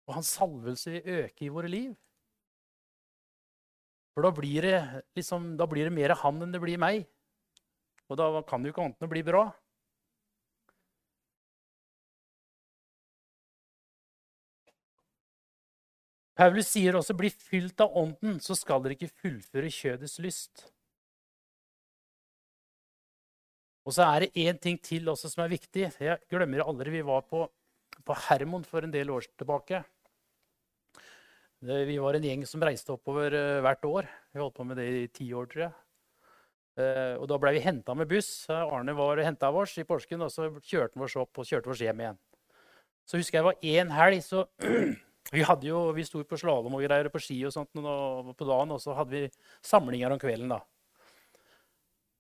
Og 0.08 0.18
hans 0.18 0.34
salvelse 0.36 0.92
vil 0.92 1.24
øke 1.24 1.46
i 1.46 1.52
våre 1.52 1.70
liv. 1.72 1.94
For 4.14 4.26
da 4.26 4.32
blir 4.34 4.64
det, 4.66 4.78
liksom, 5.16 5.54
da 5.56 5.66
blir 5.70 5.88
det 5.88 5.94
mer 5.94 6.16
han 6.18 6.42
enn 6.42 6.52
det 6.52 6.60
blir 6.60 6.80
meg. 6.80 7.06
Og 8.08 8.18
da 8.20 8.28
kan 8.48 8.62
det 8.62 8.70
jo 8.70 8.74
ikke 8.74 8.86
annet 8.86 9.00
enn 9.00 9.08
å 9.08 9.12
bli 9.12 9.24
bra. 9.24 9.44
Paulus 16.38 16.68
sier 16.70 16.94
også 16.94 17.16
'bli 17.18 17.30
fylt 17.34 17.80
av 17.82 17.96
ånden', 17.98 18.38
så 18.38 18.54
skal 18.54 18.82
dere 18.82 18.94
ikke 18.94 19.10
fullføre 19.10 19.70
kjødets 19.74 20.20
lyst. 20.22 20.68
Og 23.88 23.94
så 23.96 24.04
er 24.04 24.26
det 24.26 24.34
én 24.36 24.58
ting 24.60 24.76
til 24.84 25.08
også 25.08 25.30
som 25.32 25.46
er 25.46 25.54
viktig. 25.54 25.86
Jeg 25.96 26.20
glemmer 26.28 26.60
aldri 26.60 26.92
vi 26.98 27.06
var 27.08 27.22
på, 27.24 27.46
på 28.04 28.16
Hermon 28.26 28.66
for 28.68 28.84
en 28.84 28.92
del 28.92 29.08
år 29.14 29.24
tilbake. 29.40 29.80
Vi 31.64 31.96
var 31.96 32.18
en 32.18 32.26
gjeng 32.28 32.44
som 32.46 32.62
reiste 32.62 32.92
oppover 32.92 33.32
uh, 33.32 33.62
hvert 33.64 33.88
år. 33.88 34.10
Vi 34.30 34.42
holdt 34.42 34.58
på 34.60 34.66
med 34.68 34.76
det 34.78 34.88
i 34.92 35.06
ti 35.08 35.30
år, 35.32 35.48
tror 35.48 35.64
jeg. 35.64 35.72
Uh, 36.78 37.16
og 37.16 37.26
da 37.32 37.40
ble 37.40 37.56
vi 37.56 37.64
henta 37.64 37.96
med 37.96 38.12
buss. 38.12 38.30
Arne 38.52 38.92
var 38.94 39.24
henta 39.24 39.48
oss 39.50 39.74
i 39.80 39.88
Porsgrunn, 39.88 40.28
og 40.28 40.30
så 40.36 40.52
kjørte 40.60 40.94
han 40.94 41.08
oss 41.08 41.16
opp 41.18 41.40
og 41.40 41.48
kjørte 41.48 41.72
oss 41.72 41.82
hjem 41.82 42.04
igjen. 42.04 42.22
Så 43.08 43.18
husker 43.18 43.40
jeg 43.40 43.42
det 43.42 43.48
var 43.48 43.68
én 43.72 43.94
helg, 43.96 44.20
så 44.22 44.44
vi 45.34 45.48
hadde 45.48 45.72
jo, 45.72 45.86
vi 45.96 46.04
sto 46.04 46.20
på 46.28 46.38
slalåm 46.38 46.76
og 46.76 46.84
greier 46.84 47.08
på 47.08 47.24
ski 47.24 47.40
og 47.48 47.56
sånt 47.56 47.72
på 47.72 48.52
dagen, 48.52 48.76
og 48.76 48.84
så 48.84 49.00
hadde 49.00 49.16
vi 49.16 49.30
samlinger 49.64 50.12
om 50.12 50.20
kvelden. 50.20 50.52
da. 50.52 50.60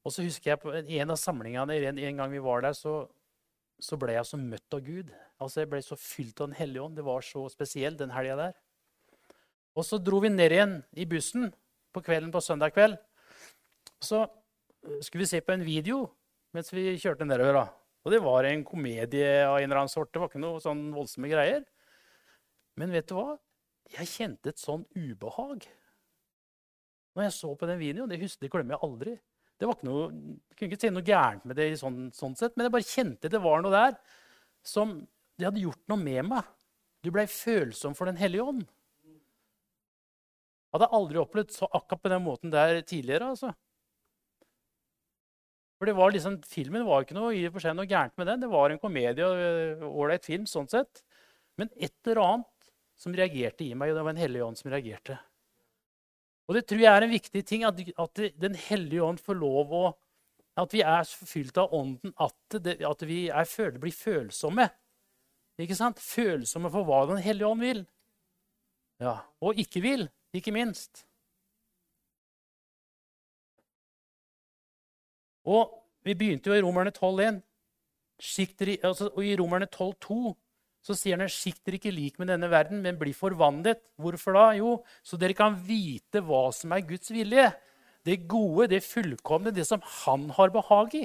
Og 0.08 0.14
så 0.14 0.24
husker 0.24 0.54
jeg 0.54 0.60
på 0.62 0.72
en 0.72 1.12
av 1.12 1.18
samlingene 1.20 1.74
en, 1.90 1.98
en 2.00 2.20
gang 2.22 2.30
vi 2.32 2.40
var 2.40 2.62
der, 2.64 2.72
så, 2.72 3.02
så, 3.76 3.98
ble 4.00 4.14
jeg 4.14 4.24
så 4.24 4.38
møtt 4.40 4.72
av 4.72 4.80
Gud. 4.86 5.10
Altså 5.36 5.60
Jeg 5.60 5.68
ble 5.74 5.82
så 5.84 5.98
fylt 6.00 6.40
av 6.40 6.48
Den 6.48 6.56
hellige 6.56 6.86
ånd. 6.86 6.96
Det 6.96 7.04
var 7.04 7.26
så 7.26 7.44
spesielt 7.52 8.00
den 8.00 8.14
helga 8.14 8.38
der. 8.40 8.56
Og 9.76 9.84
så 9.84 9.98
dro 10.00 10.22
vi 10.24 10.30
ned 10.32 10.54
igjen 10.54 10.78
i 10.96 11.04
bussen 11.10 11.50
på 11.92 12.02
kvelden 12.06 12.32
på 12.32 12.40
søndag 12.40 12.72
kveld. 12.72 12.96
Så 14.00 14.24
øh, 14.24 14.98
skulle 15.04 15.26
vi 15.26 15.30
se 15.34 15.42
på 15.44 15.52
en 15.52 15.66
video 15.66 16.06
mens 16.56 16.72
vi 16.72 16.96
kjørte 16.96 17.28
nedover. 17.28 17.60
da. 17.60 17.66
Og 18.06 18.14
det 18.14 18.24
var 18.24 18.48
en 18.48 18.64
komedie 18.64 19.44
av 19.44 19.58
en 19.58 19.68
eller 19.68 19.82
annen 19.82 19.92
sort. 19.92 20.08
Det 20.14 20.22
var 20.22 20.32
ikke 20.32 20.40
noe 20.40 20.64
sånn 20.64 20.86
voldsomme 20.96 21.28
greier. 21.28 21.68
Men 22.80 22.96
vet 22.96 23.12
du 23.12 23.18
hva? 23.18 23.36
Jeg 23.92 24.08
kjente 24.08 24.54
et 24.54 24.60
sånn 24.60 24.88
ubehag 24.96 25.68
når 27.12 27.28
jeg 27.28 27.34
så 27.36 27.52
på 27.58 27.68
den 27.68 27.80
videoen. 27.80 28.08
Det, 28.08 28.22
husker, 28.22 28.46
det 28.46 28.54
glemmer 28.54 28.78
jeg 28.78 28.88
aldri. 28.88 29.18
Det 29.58 29.66
var 29.66 29.74
ikke 29.74 29.88
noe, 29.88 30.08
jeg 30.12 30.56
kunne 30.56 30.70
ikke 30.70 30.80
se 30.84 30.90
noe 30.94 31.06
gærent 31.06 31.46
med 31.48 31.58
det, 31.58 31.68
sånn, 31.80 32.00
sånn, 32.14 32.36
sett, 32.38 32.54
men 32.54 32.68
jeg 32.68 32.74
bare 32.76 32.86
kjente 32.86 33.30
det 33.32 33.40
var 33.42 33.62
noe 33.64 33.74
der 33.74 33.96
som 34.66 35.00
det 35.38 35.48
hadde 35.48 35.62
gjort 35.62 35.84
noe 35.90 36.02
med 36.02 36.28
meg. 36.30 36.50
Du 37.02 37.10
blei 37.14 37.26
følsom 37.30 37.94
for 37.98 38.10
Den 38.10 38.18
hellige 38.18 38.46
ånd. 38.46 38.66
Hadde 40.74 40.90
aldri 40.94 41.20
opplevd 41.20 41.54
så 41.54 41.68
akkurat 41.70 42.02
på 42.04 42.12
den 42.12 42.24
måten 42.24 42.52
der 42.52 42.82
tidligere. 42.82 43.30
altså. 43.32 43.52
For 45.78 45.86
det 45.86 45.94
var 45.96 46.12
liksom, 46.12 46.40
Filmen 46.42 46.84
var 46.86 47.06
ikke 47.06 47.16
noe, 47.16 47.32
i 47.34 47.46
og 47.48 47.54
for 47.54 47.64
seg 47.64 47.76
noe 47.78 47.88
gærent 47.88 48.16
med 48.18 48.28
den. 48.28 48.42
Det 48.42 48.50
var 48.50 48.74
en 48.74 48.82
komedie 48.82 49.24
og 49.24 49.86
ålreit 49.88 50.26
film. 50.26 50.46
sånn 50.46 50.68
sett. 50.70 51.02
Men 51.56 51.70
et 51.78 51.94
eller 52.04 52.22
annet 52.24 52.70
som 52.98 53.14
reagerte 53.14 53.64
i 53.64 53.74
meg, 53.78 53.92
og 53.92 53.98
det 53.98 54.04
var 54.06 54.14
en 54.14 54.22
hellig 54.24 54.44
ånd 54.44 54.58
som 54.58 54.70
reagerte. 54.74 55.18
Og 56.48 56.56
det 56.56 56.64
tror 56.68 56.80
jeg 56.80 56.96
er 56.96 57.04
en 57.04 57.12
viktig 57.12 57.44
ting, 57.44 57.64
at, 57.68 57.80
at 58.00 58.20
Den 58.40 58.54
hellige 58.56 59.04
ånd 59.04 59.20
får 59.20 59.36
lov 59.36 59.72
å 59.72 59.86
At 60.58 60.72
vi 60.74 60.80
er 60.82 61.04
fylt 61.06 61.58
av 61.60 61.74
ånden, 61.76 62.10
at, 62.18 62.56
det, 62.64 62.80
at 62.82 63.02
vi 63.06 63.28
er, 63.30 63.76
blir 63.78 63.94
følsomme. 63.94 64.64
Ikke 65.58 65.76
sant? 65.78 66.00
Følsomme 66.02 66.70
for 66.72 66.88
hva 66.88 67.04
Den 67.06 67.22
hellige 67.22 67.46
ånd 67.46 67.62
vil. 67.62 67.84
Ja, 68.98 69.20
Og 69.40 69.54
ikke 69.62 69.80
vil, 69.84 70.08
ikke 70.34 70.50
minst. 70.50 71.04
Og 75.46 75.70
vi 76.02 76.16
begynte 76.18 76.50
jo 76.50 76.56
i 76.58 76.62
Romerne 76.64 76.90
12,1. 76.90 77.38
Altså, 78.82 79.08
og 79.14 79.22
i 79.24 79.36
Romerne 79.38 79.68
12,2 79.70 80.34
så 80.88 80.96
sier 80.96 81.20
han 81.20 81.28
skikt 81.28 81.60
dere 81.66 81.76
ikke 81.76 81.92
lik 81.92 82.16
med 82.20 82.30
denne 82.32 82.48
verden, 82.48 82.80
men 82.80 82.96
bli 82.96 83.12
forvandlet. 83.16 83.82
Hvorfor 84.00 84.36
da? 84.38 84.44
Jo, 84.56 84.78
så 85.04 85.20
dere 85.20 85.36
kan 85.36 85.58
vite 85.66 86.22
hva 86.24 86.46
som 86.56 86.72
er 86.72 86.86
Guds 86.88 87.12
vilje. 87.12 87.50
Det 88.08 88.22
gode, 88.30 88.70
det 88.72 88.80
fullkomne, 88.86 89.52
det 89.52 89.66
som 89.68 89.82
han 90.04 90.30
har 90.38 90.54
behag 90.54 90.96
i. 90.96 91.04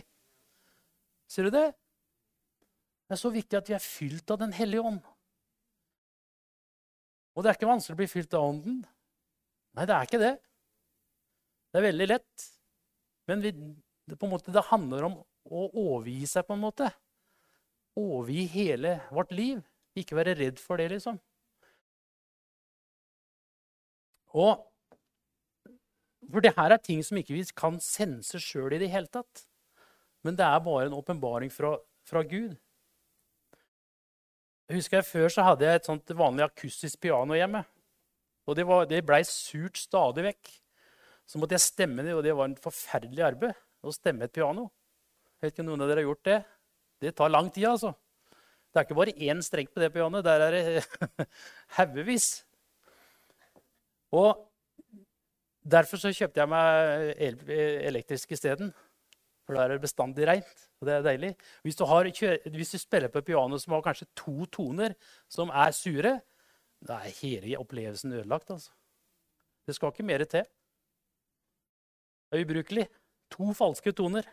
Ser 1.27 1.49
du 1.49 1.55
det? 1.55 1.65
Det 3.09 3.17
er 3.17 3.19
så 3.19 3.33
viktig 3.33 3.59
at 3.59 3.67
vi 3.67 3.75
er 3.75 3.83
fylt 3.83 4.31
av 4.31 4.39
Den 4.39 4.55
hellige 4.55 4.87
ånd. 4.87 5.01
Og 7.33 7.43
det 7.43 7.51
er 7.51 7.57
ikke 7.57 7.69
vanskelig 7.73 7.97
å 7.97 7.99
bli 7.99 8.09
fylt 8.11 8.35
av 8.37 8.45
Ånden. 8.45 8.79
Nei, 9.73 9.85
det 9.89 9.95
er 9.95 10.07
ikke 10.07 10.21
det. 10.21 10.33
Det 11.73 11.79
er 11.81 11.87
veldig 11.89 12.07
lett. 12.11 12.47
Men 13.27 13.41
vi, 13.41 13.51
det, 13.51 14.17
måte, 14.29 14.53
det 14.53 14.67
handler 14.69 15.07
om 15.09 15.19
å 15.49 15.65
overgi 15.73 16.29
seg, 16.29 16.45
på 16.45 16.55
en 16.55 16.63
måte. 16.63 16.91
Overgi 17.99 18.45
hele 18.53 18.99
vårt 19.11 19.33
liv. 19.33 19.63
Ikke 19.99 20.17
være 20.17 20.35
redd 20.39 20.59
for 20.61 20.81
det, 20.81 20.89
liksom. 20.91 21.19
Og 24.33 24.69
For 26.33 26.41
det 26.41 26.53
her 26.55 26.71
er 26.71 26.79
ting 26.81 27.01
som 27.03 27.17
ikke 27.19 27.35
vi 27.35 27.43
kan 27.53 27.75
sense 27.83 28.39
sjøl 28.41 28.73
i 28.73 28.79
det 28.81 28.87
hele 28.89 29.11
tatt. 29.11 29.43
Men 30.23 30.37
det 30.39 30.45
er 30.47 30.61
bare 30.63 30.87
en 30.87 30.95
åpenbaring 30.95 31.51
fra, 31.51 31.75
fra, 32.07 32.23
Gud. 32.23 32.55
Jeg 34.69 34.79
husker 34.79 34.97
jeg 34.97 35.05
Før 35.05 35.29
så 35.29 35.43
hadde 35.43 35.67
jeg 35.67 35.81
et 35.81 35.89
sånt 35.89 36.13
vanlig 36.15 36.45
akustisk 36.47 37.01
piano 37.03 37.35
hjemme. 37.35 37.65
Og 38.47 38.55
det, 38.55 38.65
var, 38.65 38.87
det 38.87 39.03
blei 39.05 39.21
surt 39.27 39.77
stadig 39.77 40.23
vekk. 40.31 40.53
Så 41.27 41.39
måtte 41.39 41.59
jeg 41.59 41.67
stemme 41.67 42.07
det, 42.07 42.15
og 42.15 42.23
det 42.23 42.33
var 42.35 42.49
en 42.49 42.57
forferdelig 42.59 43.27
arbeid 43.27 43.59
å 43.83 43.93
stemme 43.93 44.25
et 44.25 44.33
piano. 44.33 44.69
Jeg 45.37 45.45
vet 45.45 45.53
ikke 45.53 45.65
om 45.67 45.69
noen 45.73 45.83
av 45.83 45.91
dere 45.91 46.01
har 46.01 46.09
gjort 46.09 46.27
det. 46.31 46.39
Det 47.03 47.13
tar 47.19 47.31
lang 47.31 47.51
tid, 47.51 47.67
altså. 47.67 47.93
Det 48.73 48.81
er 48.81 48.87
ikke 48.87 48.97
bare 48.97 49.13
én 49.21 49.41
streng 49.45 49.67
på 49.69 49.81
det 49.83 49.91
pianoet. 49.93 50.25
Der 50.25 50.41
er 50.41 50.55
det 50.55 51.27
haugevis. 51.77 52.41
Og 54.09 54.39
derfor 55.61 56.01
så 56.01 56.09
kjøpte 56.09 56.41
jeg 56.41 56.49
meg 56.49 57.21
elektrisk 57.85 58.33
isteden. 58.33 58.73
For 59.45 59.53
da 59.53 59.65
er 59.65 59.75
det 59.75 59.83
bestandig 59.83 60.25
reint. 60.25 60.65
Og 60.81 60.87
det 60.89 60.95
er 60.95 61.05
deilig. 61.05 61.31
Hvis 61.61 61.77
du, 61.77 61.85
har, 61.85 62.09
hvis 62.49 62.73
du 62.73 62.77
spiller 62.81 63.13
på 63.13 63.21
et 63.21 63.29
piano 63.29 63.59
som 63.61 63.75
har 63.75 63.85
kanskje 63.85 64.09
to 64.17 64.47
toner 64.49 64.95
som 65.31 65.53
er 65.53 65.71
sure, 65.77 66.17
da 66.83 66.97
er 67.03 67.17
hele 67.21 67.59
opplevelsen 67.61 68.13
ødelagt. 68.17 68.49
altså. 68.51 68.71
Det 69.67 69.75
skal 69.75 69.93
ikke 69.93 70.07
mer 70.07 70.25
til. 70.25 70.47
Det 72.31 72.39
er 72.39 72.45
ubrukelig. 72.47 72.87
To 73.37 73.53
falske 73.53 73.93
toner. 73.93 74.25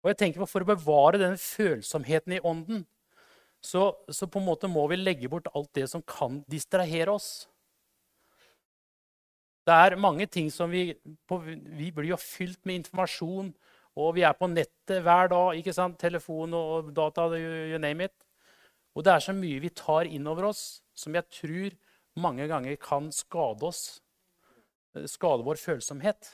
Og 0.00 0.12
jeg 0.12 0.18
tenker 0.22 0.48
For 0.48 0.64
å 0.64 0.72
bevare 0.72 1.20
denne 1.20 1.40
følsomheten 1.40 2.38
i 2.38 2.42
ånden 2.46 2.86
så, 3.60 3.90
så, 4.08 4.24
på 4.24 4.40
en 4.40 4.46
måte 4.46 4.70
må 4.72 4.86
vi 4.88 4.96
legge 4.96 5.28
bort 5.28 5.50
alt 5.52 5.68
det 5.76 5.84
som 5.90 6.00
kan 6.00 6.38
distrahere 6.48 7.12
oss. 7.12 7.44
Det 9.68 9.76
er 9.76 9.98
mange 10.00 10.24
ting 10.32 10.48
som 10.48 10.72
vi 10.72 10.94
på, 11.28 11.38
Vi 11.44 11.90
blir 11.92 12.08
jo 12.14 12.16
fylt 12.16 12.64
med 12.64 12.80
informasjon, 12.80 13.52
og 14.00 14.14
vi 14.16 14.24
er 14.24 14.32
på 14.32 14.48
nettet 14.48 15.04
hver 15.04 15.28
dag. 15.28 15.60
ikke 15.60 15.76
sant? 15.76 16.00
Telefon 16.00 16.56
og 16.56 16.88
data, 16.96 17.28
you, 17.36 17.74
you 17.74 17.78
name 17.78 18.08
it. 18.08 18.16
Og 18.96 19.04
det 19.04 19.12
er 19.12 19.28
så 19.28 19.36
mye 19.36 19.60
vi 19.60 19.70
tar 19.76 20.08
inn 20.08 20.26
over 20.26 20.48
oss, 20.50 20.80
som 20.96 21.14
jeg 21.14 21.28
tror 21.28 21.76
mange 22.16 22.48
ganger 22.48 22.80
kan 22.80 23.12
skade 23.12 23.68
oss. 23.68 24.00
Skade 25.06 25.44
vår 25.46 25.60
følsomhet. 25.60 26.32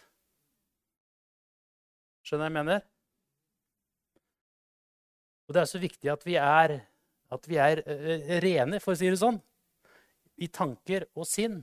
Skjønner 2.23 2.47
du 2.47 2.47
hva 2.47 2.53
jeg 2.55 2.61
mener? 2.63 2.87
Og 5.47 5.55
det 5.55 5.63
er 5.63 5.71
så 5.71 5.81
viktig 5.81 6.11
at 6.11 6.25
vi 6.27 6.37
er, 6.41 6.79
at 7.33 7.49
vi 7.49 7.59
er 7.63 7.83
uh, 7.87 8.37
rene, 8.43 8.81
for 8.83 8.95
å 8.95 8.99
si 8.99 9.11
det 9.11 9.21
sånn, 9.21 9.39
i 10.43 10.49
tanker 10.53 11.07
og 11.17 11.29
sinn. 11.29 11.63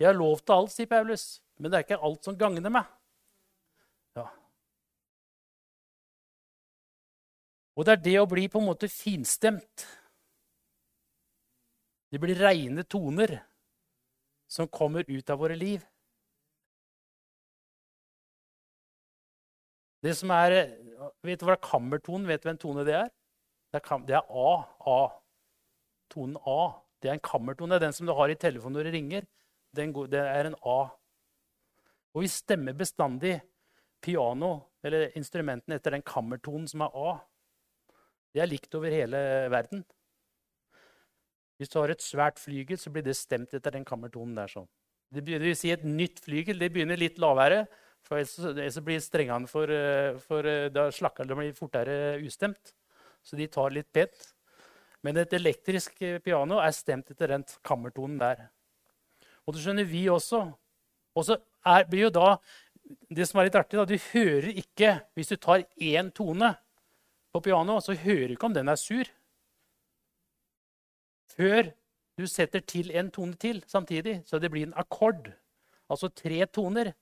Jeg 0.00 0.10
har 0.10 0.16
lov 0.16 0.42
til 0.42 0.56
alt, 0.56 0.72
sier 0.74 0.88
Paulus, 0.90 1.38
men 1.60 1.72
det 1.72 1.78
er 1.78 1.86
ikke 1.86 2.02
alt 2.08 2.26
som 2.26 2.36
gagner 2.38 2.72
meg. 2.72 2.88
Ja. 4.16 4.26
Og 7.76 7.86
det 7.86 7.94
er 7.94 8.04
det 8.08 8.16
å 8.20 8.28
bli 8.28 8.46
på 8.52 8.60
en 8.60 8.68
måte 8.68 8.88
finstemt. 8.92 9.86
Det 12.12 12.20
blir 12.22 12.38
reine 12.40 12.84
toner 12.88 13.38
som 14.48 14.68
kommer 14.70 15.04
ut 15.08 15.30
av 15.30 15.40
våre 15.42 15.56
liv. 15.58 15.82
Det 20.04 20.14
som 20.14 20.30
er 20.30 20.54
Vet 21.26 21.40
du 21.40 21.46
hva 21.48 21.56
kammertonen 21.60 22.28
Vet 22.28 22.42
du 22.42 22.50
hvem 22.50 22.58
tone 22.60 22.84
det 22.86 22.96
er? 22.98 23.10
Det 23.72 23.80
er, 23.82 24.04
det 24.08 24.16
er 24.18 24.28
A. 24.30 24.50
A. 24.86 25.00
Tonen 26.12 26.38
A. 26.46 26.60
Det 27.02 27.10
er 27.10 27.18
en 27.18 27.24
kammertone. 27.24 27.80
Den 27.82 27.92
som 27.92 28.08
du 28.08 28.14
har 28.16 28.32
i 28.32 28.38
telefonen 28.38 28.78
når 28.78 28.88
du 28.88 28.94
ringer. 28.94 29.26
Den, 29.76 29.92
det 30.10 30.22
er 30.22 30.50
en 30.50 30.58
A. 30.64 30.78
Og 32.16 32.24
vi 32.24 32.30
stemmer 32.32 32.76
bestandig 32.76 33.38
piano 34.00 34.54
eller 34.86 35.10
instrumentene 35.18 35.76
etter 35.76 35.96
den 35.96 36.04
kammertonen 36.06 36.68
som 36.70 36.86
er 36.86 36.96
A. 36.96 37.16
Det 38.32 38.42
er 38.44 38.50
likt 38.50 38.74
over 38.76 38.92
hele 38.92 39.18
verden. 39.52 39.84
Hvis 41.56 41.72
du 41.72 41.78
har 41.80 41.92
et 41.92 42.04
svært 42.04 42.40
flygel, 42.40 42.78
så 42.78 42.92
blir 42.92 43.04
det 43.04 43.16
stemt 43.16 43.54
etter 43.56 43.72
den 43.72 43.84
kammertonen 43.88 44.36
der. 44.36 44.52
sånn. 44.52 44.68
Det 45.12 45.24
vil 45.24 45.56
si 45.56 45.70
Et 45.70 45.84
nytt 45.84 46.20
flygel 46.20 46.58
det 46.58 46.72
begynner 46.72 46.98
litt 47.00 47.18
lavere, 47.18 47.66
for 48.06 48.20
ellers 48.20 48.78
blir 48.86 49.02
strengene 49.02 49.50
for, 49.50 49.70
eh, 49.70 50.16
for 50.22 50.46
eh, 50.46 50.68
Da 50.70 50.88
slakker 50.94 51.26
det 51.26 51.36
blir 51.36 51.56
fortere 51.56 52.18
ustemt. 52.22 52.74
Så 53.22 53.36
de 53.36 53.48
tar 53.50 53.74
litt 53.74 53.90
pent. 53.92 54.34
Men 55.02 55.18
et 55.18 55.32
elektrisk 55.34 56.00
eh, 56.02 56.20
piano 56.22 56.60
er 56.62 56.74
stemt 56.74 57.10
etter 57.10 57.34
den 57.34 57.44
kammertonen 57.66 58.20
der. 58.20 58.46
Og 59.46 59.54
det 59.54 59.62
skjønner 59.64 59.88
vi 59.90 60.06
også. 60.10 60.44
Og 61.16 61.26
så 61.26 61.40
blir 61.90 62.08
jo 62.08 62.14
da 62.14 62.38
Det 63.10 63.26
som 63.26 63.40
er 63.40 63.48
litt 63.48 63.56
artig, 63.58 63.78
da, 63.80 63.84
du 63.84 63.98
hører 63.98 64.52
ikke 64.60 65.00
Hvis 65.14 65.32
du 65.32 65.36
tar 65.36 65.64
én 65.74 66.12
tone 66.14 66.52
på 67.34 67.40
piano, 67.42 67.80
så 67.80 67.96
hører 67.98 68.28
du 68.28 68.34
ikke 68.36 68.46
om 68.46 68.54
den 68.54 68.68
er 68.68 68.76
sur. 68.76 69.04
Før 71.34 71.72
du 72.16 72.26
setter 72.26 72.60
til 72.60 72.92
en 72.94 73.10
tone 73.10 73.34
til 73.34 73.64
samtidig, 73.66 74.22
så 74.24 74.38
det 74.38 74.50
blir 74.50 74.68
en 74.68 74.78
akkord. 74.78 75.32
Altså 75.90 76.08
tre 76.08 76.46
toner. 76.46 76.94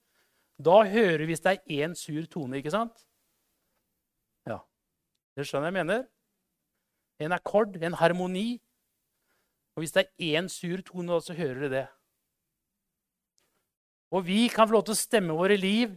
Da 0.61 0.83
hører 0.87 1.25
vi 1.25 1.33
hvis 1.33 1.43
det 1.43 1.57
er 1.57 1.83
én 1.83 1.95
sur 1.99 2.25
tone, 2.31 2.59
ikke 2.59 2.71
sant? 2.71 3.03
Ja. 4.47 4.61
Dere 5.35 5.47
skjønner 5.47 5.71
jeg 5.71 5.79
mener? 5.81 6.05
En 7.19 7.35
akkord, 7.35 7.75
en 7.81 7.97
harmoni. 7.99 8.61
Og 9.75 9.83
hvis 9.83 9.91
det 9.95 10.05
er 10.05 10.39
én 10.39 10.47
sur 10.51 10.79
tone, 10.85 11.19
så 11.21 11.35
hører 11.35 11.65
dere 11.65 11.73
det. 11.73 11.85
Og 14.15 14.23
vi 14.27 14.47
kan 14.47 14.67
få 14.67 14.77
lov 14.77 14.85
til 14.87 14.95
å 14.95 14.99
stemme 14.99 15.35
våre 15.35 15.57
liv 15.59 15.91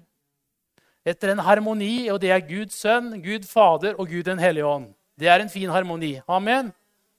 etter 1.08 1.30
en 1.32 1.44
harmoni, 1.44 2.08
og 2.10 2.18
det 2.20 2.32
er 2.34 2.42
Guds 2.44 2.80
sønn, 2.82 3.12
Gud 3.22 3.46
Fader 3.46 3.94
og 3.96 4.10
Gud 4.10 4.26
den 4.26 4.42
hellige 4.42 4.66
ånd. 4.66 4.90
Det 5.18 5.30
er 5.30 5.42
en 5.42 5.52
fin 5.52 5.70
harmoni. 5.70 6.16
Amen? 6.26 6.72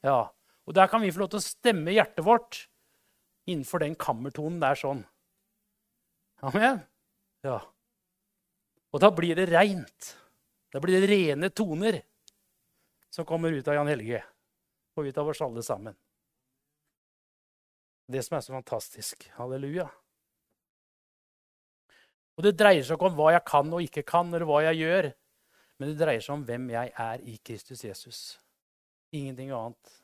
Ja. 0.03 0.27
Og 0.67 0.75
der 0.75 0.91
kan 0.91 1.01
vi 1.01 1.11
få 1.11 1.23
lov 1.23 1.31
til 1.31 1.39
å 1.39 1.45
stemme 1.45 1.95
hjertet 1.95 2.25
vårt 2.25 2.65
innenfor 3.49 3.81
den 3.81 3.95
kammertonen 3.97 4.59
der 4.61 4.77
sånn. 4.77 5.01
Amen? 6.45 6.83
Ja. 7.45 7.59
Og 8.89 9.01
da 9.03 9.11
blir 9.13 9.37
det 9.37 9.47
reint. 9.51 10.15
Da 10.73 10.81
blir 10.81 10.99
det 10.99 11.09
rene 11.09 11.49
toner 11.49 12.01
som 13.09 13.25
kommer 13.25 13.53
ut 13.53 13.67
av 13.67 13.79
Jan 13.79 13.89
Helge 13.89 14.21
og 14.97 15.07
ut 15.07 15.17
av 15.17 15.31
oss 15.31 15.41
alle 15.41 15.63
sammen. 15.65 15.95
Det 18.09 18.21
som 18.25 18.37
er 18.37 18.41
så 18.45 18.53
fantastisk. 18.53 19.29
Halleluja. 19.37 19.87
Og 22.37 22.43
Det 22.43 22.55
dreier 22.57 22.83
seg 22.87 22.95
ikke 22.95 23.09
om 23.11 23.17
hva 23.17 23.33
jeg 23.35 23.45
kan 23.47 23.73
og 23.75 23.83
ikke 23.83 24.05
kan, 24.07 24.29
eller 24.31 24.47
hva 24.47 24.61
jeg 24.69 24.79
gjør. 24.79 25.09
Men 25.79 25.91
det 25.91 25.99
dreier 25.99 26.23
seg 26.23 26.35
om 26.37 26.45
hvem 26.47 26.69
jeg 26.73 26.93
er 27.03 27.23
i 27.27 27.35
Kristus 27.45 27.83
Jesus. 27.85 28.19
Ingenting 29.15 29.51
annet 29.55 29.95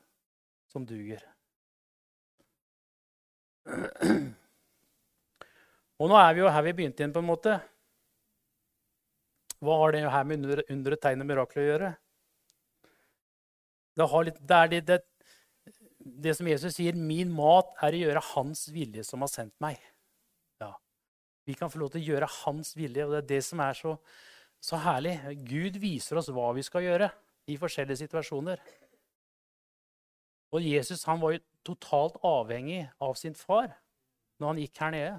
som 0.71 0.85
duger. 0.87 1.23
Og 6.01 6.11
nå 6.11 6.19
er 6.19 6.35
vi 6.35 6.43
jo 6.43 6.51
her 6.51 6.65
vi 6.65 6.75
begynte 6.75 7.03
igjen, 7.03 7.13
på 7.15 7.23
en 7.23 7.29
måte. 7.29 7.55
Hva 9.63 9.79
har 9.81 9.95
det 9.95 10.03
her 10.11 10.27
med 10.27 10.43
under, 10.43 10.63
under 10.75 10.97
tegn 10.99 11.23
og 11.23 11.29
mirakler 11.29 11.63
å 11.63 11.67
gjøre? 11.69 11.91
Det, 13.95 14.07
litt, 14.27 14.39
det 14.43 14.61
er 14.61 14.71
det, 14.73 14.81
det, 14.89 15.01
det, 16.25 16.35
som 16.35 16.47
Jesus 16.51 16.75
sier, 16.75 16.95
'Min 16.95 17.31
mat 17.31 17.71
er 17.81 17.95
å 17.95 18.01
gjøre 18.03 18.25
Hans 18.33 18.67
vilje 18.75 19.05
som 19.07 19.23
har 19.23 19.31
sendt 19.31 19.55
meg'. 19.63 19.79
Vi 21.45 21.53
kan 21.53 21.69
få 21.69 21.79
lov 21.79 21.91
til 21.93 22.01
å 22.01 22.09
gjøre 22.09 22.31
hans 22.41 22.73
vilje, 22.73 23.05
og 23.05 23.13
det 23.13 23.19
er 23.21 23.29
det 23.35 23.43
som 23.45 23.61
er 23.61 23.77
så, 23.77 23.93
så 24.61 24.79
herlig. 24.81 25.13
Gud 25.45 25.77
viser 25.81 26.17
oss 26.17 26.31
hva 26.33 26.49
vi 26.57 26.63
skal 26.65 26.85
gjøre 26.87 27.11
i 27.53 27.57
forskjellige 27.61 28.01
situasjoner. 28.01 28.63
Og 30.55 30.65
Jesus 30.65 31.05
han 31.05 31.21
var 31.21 31.35
jo 31.35 31.43
totalt 31.65 32.17
avhengig 32.25 32.87
av 33.01 33.13
sin 33.19 33.37
far 33.37 33.75
når 34.41 34.47
han 34.47 34.61
gikk 34.63 34.81
her 34.81 34.95
nede. 34.95 35.13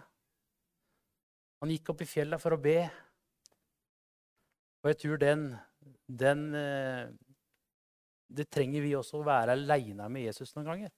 Han 1.63 1.73
gikk 1.73 1.93
opp 1.93 2.03
i 2.05 2.09
fjellet 2.09 2.43
for 2.43 2.57
å 2.57 2.61
be. 2.61 2.79
Og 4.85 4.91
jeg 4.93 5.01
tror 5.03 5.21
den, 5.23 5.47
den 6.07 6.43
eh, 6.55 7.09
Det 8.29 8.49
trenger 8.51 8.83
vi 8.85 8.95
også 8.99 9.21
å 9.21 9.27
være 9.27 9.55
aleine 9.57 10.09
med 10.13 10.27
Jesus 10.27 10.53
noen 10.55 10.69
ganger. 10.71 10.95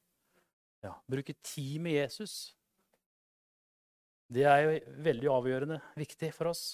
Ja, 0.85 0.95
Bruke 1.11 1.35
tid 1.43 1.81
med 1.85 1.99
Jesus. 1.99 2.55
Det 4.29 4.45
er 4.45 4.65
jo 4.65 4.75
veldig 5.05 5.31
avgjørende 5.33 5.79
viktig 5.97 6.33
for 6.37 6.51
oss. 6.51 6.65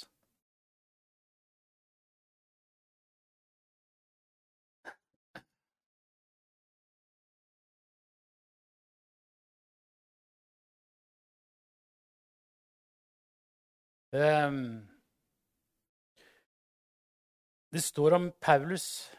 Det 17.75 17.83
står 17.83 18.15
om 18.15 18.33
Paulus 18.41 19.11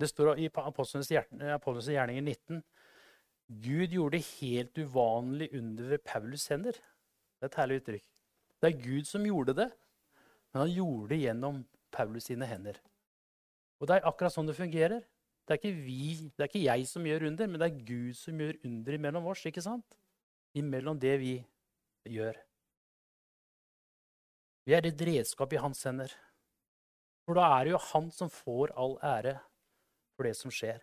det 0.00 0.08
står 0.10 0.38
i 0.40 0.48
Apostlenes 0.48 1.10
gjerninger 1.12 2.22
19 2.24 2.62
Gud 3.62 3.92
gjorde 3.92 4.22
helt 4.40 4.78
uvanlig 4.78 5.50
under 5.58 5.84
ved 5.90 6.00
Paulus' 6.08 6.48
hender. 6.48 6.72
Det 6.72 7.44
er 7.44 7.50
et 7.50 7.58
herlig 7.60 7.80
uttrykk. 7.80 8.04
Det 8.62 8.68
er 8.70 8.82
Gud 8.82 9.04
som 9.04 9.26
gjorde 9.26 9.54
det, 9.58 9.68
men 10.52 10.60
han 10.62 10.72
gjorde 10.72 11.08
det 11.10 11.18
gjennom 11.20 11.64
Paulus 11.92 12.30
sine 12.30 12.46
hender. 12.48 12.78
Og 13.80 13.88
det 13.88 13.98
er 13.98 14.08
akkurat 14.08 14.32
sånn 14.32 14.48
det 14.48 14.56
fungerer. 14.56 15.02
Det 15.42 15.56
er 15.56 15.60
ikke, 15.60 15.74
vi, 15.84 16.30
det 16.30 16.44
er 16.44 16.48
ikke 16.48 16.64
jeg 16.64 16.86
som 16.88 17.06
gjør 17.06 17.26
under, 17.28 17.50
men 17.50 17.60
det 17.60 17.68
er 17.68 17.84
Gud 17.90 18.14
som 18.16 18.40
gjør 18.40 18.60
under 18.64 18.96
imellom 18.96 19.26
oss. 19.32 19.44
ikke 19.46 19.64
sant? 19.64 19.98
Imellom 20.54 21.00
det 21.02 21.16
vi 21.20 21.34
gjør. 22.08 22.38
Vi 24.66 24.74
er 24.76 24.86
et 24.86 25.02
redskap 25.08 25.52
i 25.52 25.60
hans 25.60 25.82
hender. 25.86 26.12
For 27.26 27.38
da 27.38 27.48
er 27.56 27.66
det 27.66 27.74
jo 27.74 27.84
han 27.90 28.10
som 28.14 28.30
får 28.30 28.74
all 28.78 28.96
ære 29.02 29.36
for 30.14 30.26
det 30.26 30.34
som 30.38 30.52
skjer. 30.54 30.80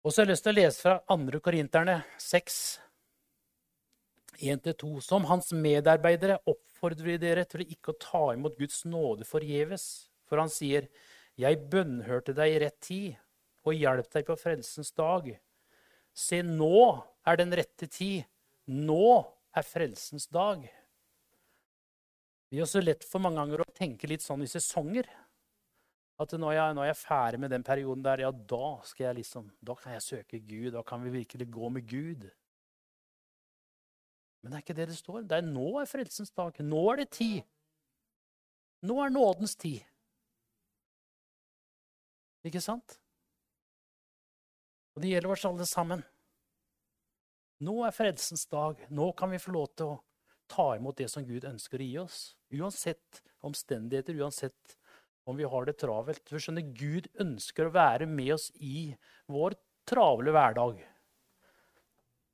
Og 0.00 0.12
så 0.12 0.22
har 0.22 0.30
jeg 0.30 0.32
lyst 0.32 0.46
til 0.46 0.54
å 0.54 0.56
lese 0.56 0.80
fra 0.80 0.94
2. 1.12 1.40
Korinterne 1.44 1.98
6, 2.24 2.54
1-2. 4.40 4.94
Som 5.04 5.26
hans 5.28 5.52
medarbeidere 5.52 6.38
oppfordrer 6.48 7.10
vi 7.10 7.18
dere 7.20 7.44
til 7.48 7.66
ikke 7.66 7.92
å 7.92 8.00
ta 8.00 8.22
imot 8.32 8.56
Guds 8.56 8.86
nåde 8.88 9.28
forgjeves. 9.28 10.08
For 10.24 10.40
han 10.40 10.48
sier, 10.48 10.88
'Jeg 11.36 11.68
bønnhørte 11.70 12.32
deg 12.32 12.54
i 12.54 12.58
rett 12.64 12.80
tid 12.80 13.16
og 13.64 13.74
hjalp 13.74 14.08
deg 14.12 14.24
på 14.24 14.38
frelsens 14.40 14.92
dag.' 14.92 15.36
Se, 16.14 16.42
nå 16.42 17.04
er 17.26 17.36
den 17.36 17.52
rette 17.52 17.86
tid 17.86 18.24
nå 18.68 19.06
er 19.56 19.66
frelsens 19.66 20.28
dag. 20.30 20.66
Det 22.50 22.58
er 22.58 22.66
også 22.66 22.82
lett 22.82 23.06
for 23.06 23.22
mange 23.22 23.38
ganger 23.38 23.62
å 23.62 23.72
tenke 23.76 24.10
litt 24.10 24.24
sånn 24.24 24.42
i 24.42 24.50
sesonger. 24.50 25.06
At 26.20 26.34
når 26.36 26.52
jeg, 26.52 26.74
når 26.76 26.88
jeg 26.88 26.92
er 26.92 27.00
ferdig 27.00 27.40
med 27.40 27.52
den 27.54 27.64
perioden 27.64 28.02
der, 28.04 28.24
ja, 28.26 28.30
da 28.30 28.74
skal 28.84 29.06
jeg 29.06 29.20
liksom, 29.22 29.46
da 29.64 29.76
kan 29.78 29.94
jeg 29.94 30.04
søke 30.04 30.40
Gud. 30.44 30.72
Da 30.74 30.82
kan 30.84 31.00
vi 31.04 31.14
virkelig 31.14 31.46
gå 31.54 31.70
med 31.72 31.86
Gud. 31.88 32.26
Men 34.40 34.52
det 34.52 34.58
er 34.58 34.64
ikke 34.64 34.76
det 34.76 34.88
det 34.90 34.98
står. 34.98 35.24
Det 35.28 35.38
er 35.38 35.46
nå 35.46 35.70
er 35.80 35.88
frelsens 35.88 36.32
dag. 36.36 36.60
Nå 36.64 36.82
er 36.92 37.02
det 37.02 37.10
tid. 37.16 37.40
Nå 38.88 38.96
er 39.04 39.12
nådens 39.12 39.56
tid. 39.60 39.80
Ikke 42.48 42.62
sant? 42.64 42.96
Og 44.96 45.04
det 45.04 45.12
gjelder 45.12 45.34
oss 45.34 45.44
alle 45.48 45.66
sammen. 45.68 46.04
Nå 47.60 47.74
er 47.84 47.92
fredsens 47.92 48.46
dag. 48.48 48.78
Nå 48.88 49.10
kan 49.18 49.32
vi 49.32 49.40
få 49.40 49.52
lov 49.52 49.72
til 49.76 49.92
å 49.92 49.98
ta 50.50 50.70
imot 50.78 50.98
det 50.98 51.10
som 51.12 51.26
Gud 51.26 51.44
ønsker 51.44 51.80
å 51.80 51.88
gi 51.88 51.98
oss. 52.00 52.20
Uansett 52.56 53.20
omstendigheter, 53.46 54.16
uansett 54.16 54.76
om 55.28 55.36
vi 55.36 55.48
har 55.48 55.68
det 55.68 55.76
travelt. 55.80 56.24
For 56.28 56.40
skjønner, 56.40 56.72
Gud 56.74 57.10
ønsker 57.20 57.68
å 57.68 57.74
være 57.74 58.08
med 58.08 58.32
oss 58.38 58.48
i 58.56 58.90
vår 59.30 59.58
travle 59.88 60.32
hverdag. 60.34 60.80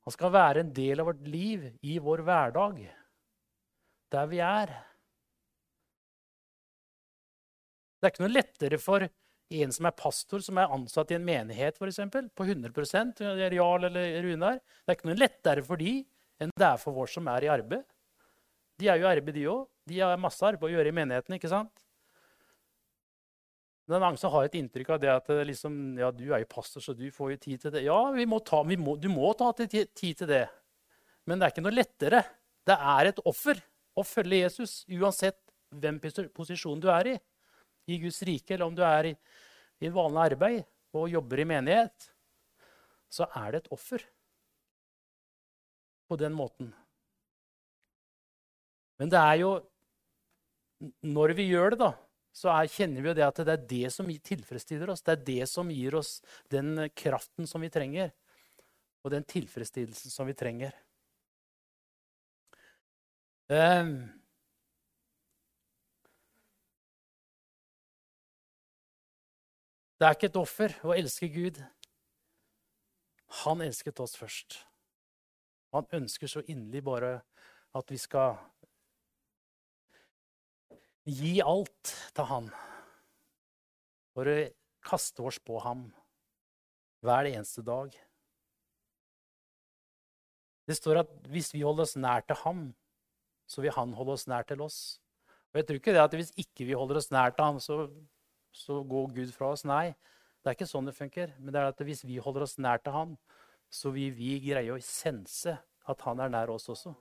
Han 0.06 0.14
skal 0.14 0.30
være 0.30 0.62
en 0.62 0.72
del 0.74 1.02
av 1.02 1.10
vårt 1.10 1.26
liv 1.26 1.66
i 1.82 1.96
vår 1.98 2.22
hverdag, 2.26 2.78
der 4.14 4.28
vi 4.30 4.38
er. 4.38 4.70
Det 7.98 8.06
er 8.06 8.14
ikke 8.14 8.22
noe 8.22 8.36
lettere 8.36 8.78
for 8.78 9.08
en 9.50 9.72
som 9.72 9.86
er 9.86 9.94
pastor, 9.94 10.42
som 10.42 10.58
er 10.58 10.72
ansatt 10.74 11.12
i 11.12 11.16
en 11.18 11.26
menighet 11.26 11.78
for 11.78 11.90
eksempel, 11.90 12.28
på 12.34 12.46
100% 12.48 13.22
Jarl 13.54 13.88
eller 13.88 14.20
Runar. 14.24 14.58
Det 14.58 14.92
er 14.92 14.98
ikke 14.98 15.10
noe 15.12 15.20
lettere 15.20 15.64
for 15.66 15.80
de 15.80 16.00
enn 16.42 16.52
det 16.52 16.66
er 16.66 16.80
for 16.80 16.96
vår 16.96 17.12
som 17.14 17.28
er 17.32 17.46
i 17.46 17.52
arbeid. 17.52 17.84
De 18.76 18.90
er 18.90 19.00
jo 19.00 19.06
i 19.06 19.10
arbeid, 19.14 19.36
de 19.38 19.46
òg. 19.48 19.66
De 19.88 20.00
har 20.02 20.18
masse 20.20 20.42
arbeid 20.44 20.68
å 20.68 20.74
gjøre 20.74 20.90
i 20.90 20.96
menigheten. 20.96 21.36
ikke 21.38 21.52
sant? 21.52 21.72
Men 23.86 24.02
mange 24.02 24.18
som 24.18 24.32
har 24.34 24.48
et 24.48 24.56
inntrykk 24.58 24.90
av 24.96 25.00
det 25.00 25.12
at 25.12 25.30
liksom, 25.46 25.78
ja, 26.00 26.10
du 26.10 26.24
er 26.26 26.42
jo 26.42 26.50
pastor, 26.50 26.82
så 26.82 26.92
du 26.92 27.06
får 27.14 27.36
jo 27.36 27.38
tid 27.44 27.62
til 27.62 27.74
det. 27.76 27.84
Ja, 27.86 28.00
må 28.26 28.40
ta, 28.42 28.64
må, 28.66 28.96
du 28.98 29.08
må 29.12 29.30
ta 29.38 29.52
tid 29.54 29.94
til 29.94 30.26
det. 30.26 30.44
Men 31.24 31.38
det 31.38 31.46
er 31.46 31.54
ikke 31.54 31.64
noe 31.64 31.76
lettere. 31.76 32.24
Det 32.66 32.74
er 32.74 33.12
et 33.12 33.22
offer 33.24 33.62
å 33.96 34.04
følge 34.04 34.42
Jesus, 34.42 34.80
uansett 34.90 35.38
hvem 35.70 36.00
posisjon 36.34 36.82
du 36.82 36.90
er 36.92 37.14
i 37.14 37.16
i 37.86 37.98
Guds 38.02 38.22
rike, 38.26 38.54
eller 38.54 38.66
om 38.66 38.74
du 38.76 38.82
er 38.86 39.12
i, 39.12 39.14
i 39.84 39.92
vanlig 39.92 40.24
arbeid 40.32 40.64
og 40.96 41.10
jobber 41.12 41.42
i 41.42 41.48
menighet, 41.48 42.10
så 43.12 43.28
er 43.38 43.52
det 43.52 43.62
et 43.62 43.72
offer 43.74 44.02
på 46.06 46.18
den 46.20 46.34
måten. 46.36 46.72
Men 48.96 49.12
det 49.12 49.20
er 49.20 49.40
jo 49.44 49.56
Når 51.02 51.32
vi 51.32 51.46
gjør 51.48 51.72
det, 51.72 51.78
da, 51.80 51.94
så 52.36 52.50
er, 52.52 52.68
kjenner 52.68 53.00
vi 53.00 53.08
jo 53.08 53.14
det 53.16 53.22
at 53.24 53.38
det 53.48 53.52
er 53.54 53.62
det 53.70 53.92
som 53.94 54.10
tilfredsstiller 54.28 54.90
oss. 54.92 55.00
Det 55.00 55.14
er 55.14 55.22
det 55.24 55.46
som 55.48 55.70
gir 55.72 55.94
oss 55.96 56.18
den 56.52 56.90
kraften 56.92 57.48
som 57.48 57.64
vi 57.64 57.70
trenger, 57.72 58.10
og 59.00 59.14
den 59.14 59.24
tilfredsstillelsen 59.24 60.12
som 60.12 60.28
vi 60.28 60.34
trenger. 60.36 60.76
Um, 63.48 64.15
Det 69.96 70.04
er 70.04 70.16
ikke 70.16 70.28
et 70.28 70.36
offer 70.36 70.74
å 70.84 70.92
elske 70.92 71.28
Gud. 71.32 71.58
Han 73.44 73.62
elsket 73.64 74.00
oss 74.04 74.16
først. 74.18 74.58
Han 75.72 75.88
ønsker 75.96 76.28
så 76.30 76.42
inderlig 76.44 76.82
bare 76.84 77.12
at 77.76 77.92
vi 77.92 77.98
skal 78.00 78.36
gi 81.06 81.38
alt 81.40 81.94
til 82.16 82.28
han. 82.28 82.50
For 84.12 84.28
å 84.28 84.36
kaste 84.86 85.24
oss 85.26 85.38
på 85.42 85.58
ham 85.64 85.88
hver 87.04 87.30
eneste 87.30 87.64
dag. 87.64 87.94
Det 90.66 90.76
står 90.76 91.04
at 91.04 91.16
hvis 91.30 91.52
vi 91.54 91.62
holder 91.64 91.86
oss 91.86 91.96
nær 91.96 92.24
til 92.26 92.38
ham, 92.42 92.68
så 93.46 93.62
vil 93.62 93.74
han 93.76 93.94
holde 93.96 94.16
oss 94.16 94.26
nær 94.28 94.44
til 94.44 94.60
oss. 94.64 94.98
Og 95.52 95.60
jeg 95.60 95.68
tror 95.68 95.80
ikke 95.80 95.94
det 95.94 96.02
at 96.02 96.14
Hvis 96.18 96.32
ikke 96.36 96.66
vi 96.66 96.76
holder 96.76 96.98
oss 97.00 97.12
nær 97.14 97.32
til 97.32 97.44
ham, 97.46 97.60
så 97.62 97.86
så 98.56 98.80
går 98.88 99.12
Gud 99.16 99.32
fra 99.36 99.52
oss. 99.52 99.64
Nei, 99.68 99.92
det 100.40 100.50
er 100.52 100.56
ikke 100.56 100.68
sånn 100.70 100.88
det 100.88 100.96
funker. 100.96 101.34
Men 101.38 101.52
det 101.52 101.60
er 101.60 101.72
at 101.72 101.82
hvis 101.84 102.04
vi 102.06 102.20
holder 102.22 102.46
oss 102.46 102.56
nær 102.62 102.80
til 102.82 102.94
Han, 102.96 103.16
så 103.68 103.92
vil 103.92 104.14
vi 104.16 104.36
greie 104.44 104.72
å 104.72 104.82
sense 104.82 105.56
at 105.86 106.04
Han 106.06 106.22
er 106.24 106.32
nær 106.32 106.52
oss 106.54 106.68
også. 106.72 106.94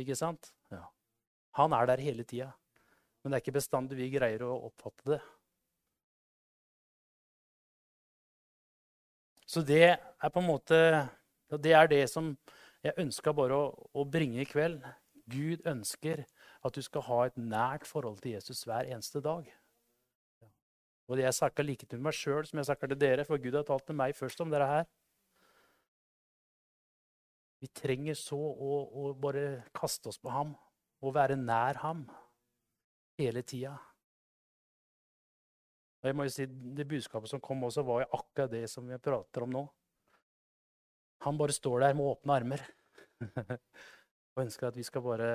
Ikke 0.00 0.16
sant? 0.18 0.52
Ja. 0.72 0.84
Han 1.60 1.74
er 1.76 1.88
der 1.88 2.02
hele 2.02 2.24
tida. 2.28 2.50
Men 3.22 3.32
det 3.32 3.38
er 3.38 3.44
ikke 3.44 3.60
bestandig 3.60 3.98
vi 3.98 4.10
greier 4.12 4.42
å 4.44 4.56
oppfatte 4.68 5.14
det. 5.14 5.20
Så 9.46 9.60
det 9.68 9.84
er 9.84 10.30
på 10.32 10.40
en 10.40 10.48
måte 10.48 10.76
Det 11.60 11.74
er 11.76 11.88
det 11.90 12.06
som 12.08 12.30
jeg 12.82 12.96
ønska 12.96 13.34
bare 13.36 13.54
å, 13.54 13.66
å 13.92 14.04
bringe 14.08 14.40
i 14.40 14.48
kveld. 14.48 14.80
Gud 15.30 15.66
ønsker 15.68 16.24
at 16.64 16.74
du 16.74 16.80
skal 16.82 17.04
ha 17.06 17.18
et 17.26 17.36
nært 17.36 17.84
forhold 17.86 18.22
til 18.22 18.32
Jesus 18.32 18.64
hver 18.66 18.88
eneste 18.88 19.20
dag. 19.22 19.44
Og 21.10 21.18
jeg 21.18 21.34
snakker 21.34 21.66
like 21.66 21.86
til 21.88 22.02
meg 22.02 22.14
sjøl 22.16 22.46
som 22.46 22.60
jeg 22.60 22.68
snakker 22.70 22.92
til 22.92 23.00
dere, 23.00 23.24
for 23.28 23.40
Gud 23.42 23.56
har 23.58 23.66
talt 23.68 23.86
til 23.88 23.98
meg 23.98 24.14
først 24.16 24.42
om 24.44 24.52
dette 24.52 24.68
her. 24.68 24.84
Vi 27.62 27.70
trenger 27.78 28.18
så 28.18 28.38
å, 28.38 28.72
å 28.98 29.12
bare 29.14 29.62
kaste 29.76 30.10
oss 30.10 30.18
på 30.18 30.32
ham 30.34 30.54
og 31.02 31.14
være 31.14 31.36
nær 31.38 31.78
ham 31.82 32.04
hele 33.20 33.42
tida. 33.46 33.76
Og 36.02 36.08
jeg 36.10 36.18
må 36.18 36.26
jo 36.26 36.34
si, 36.34 36.46
Det 36.46 36.88
budskapet 36.90 37.30
som 37.30 37.42
kom 37.42 37.62
også, 37.68 37.84
var 37.86 38.02
jo 38.02 38.18
akkurat 38.18 38.50
det 38.50 38.64
som 38.70 38.88
vi 38.88 38.98
prater 38.98 39.46
om 39.46 39.54
nå. 39.54 39.62
Han 41.22 41.38
bare 41.38 41.54
står 41.54 41.84
der 41.84 41.94
med 41.94 42.08
åpne 42.10 42.38
armer. 42.40 42.64
Og 44.34 44.42
ønsker 44.42 44.72
at 44.72 44.78
vi 44.78 44.82
skal 44.82 45.04
bare 45.04 45.30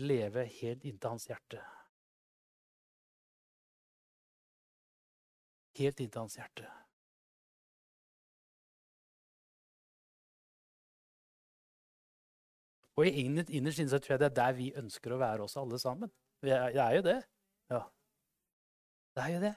leve 0.00 0.46
helt 0.60 0.86
inntil 0.88 1.12
hans 1.12 1.28
hjerte. 1.28 1.60
Helt 5.78 6.00
inntil 6.02 6.24
hans 6.24 6.36
hjerte. 6.38 6.66
Og 12.98 13.06
innerst 13.06 13.78
inne 13.78 14.00
tror 14.02 14.16
jeg 14.16 14.22
det 14.24 14.26
er 14.32 14.38
der 14.40 14.54
vi 14.58 14.72
ønsker 14.80 15.14
å 15.14 15.20
være 15.20 15.44
også, 15.44 15.62
alle 15.62 15.78
sammen. 15.78 16.10
Det 16.42 16.54
er 16.54 16.94
jo 16.96 17.02
det. 17.06 17.18
Ja. 17.70 17.82
Det 19.14 19.24
er 19.24 19.34
jo 19.36 19.42
det. 19.44 19.54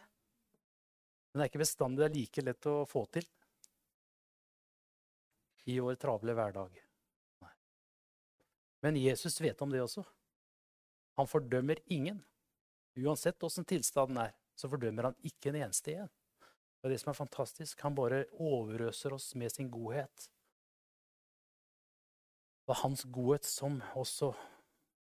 Men 1.31 1.39
det 1.39 1.45
er 1.45 1.49
ikke 1.49 1.63
bestandig 1.63 2.03
det 2.03 2.09
er 2.09 2.17
like 2.19 2.43
lett 2.45 2.67
å 2.69 2.75
få 2.89 3.05
til 3.15 3.25
i 5.69 5.77
vår 5.81 5.97
travle 6.01 6.33
hverdag. 6.37 6.77
Nei. 7.45 7.53
Men 8.85 8.97
Jesus 8.99 9.37
vet 9.41 9.61
om 9.61 9.73
det 9.73 9.81
også. 9.83 10.03
Han 11.17 11.29
fordømmer 11.29 11.81
ingen. 11.93 12.21
Uansett 12.97 13.41
åssen 13.45 13.65
tilstanden 13.65 14.19
er, 14.19 14.33
så 14.61 14.69
fordømmer 14.69 15.09
han 15.09 15.17
ikke 15.25 15.51
en 15.51 15.63
eneste 15.63 15.95
igjen. 15.95 16.11
Det 16.81 16.89
er 16.89 16.93
det 16.95 17.01
som 17.01 17.11
er 17.11 17.17
fantastisk. 17.17 17.81
Han 17.85 17.97
bare 17.97 18.23
overøser 18.41 19.13
oss 19.13 19.33
med 19.37 19.53
sin 19.53 19.69
godhet. 19.73 20.27
Det 22.65 22.73
er 22.73 22.81
hans 22.83 23.03
godhet 23.13 23.45
som 23.45 23.79
også 23.97 24.31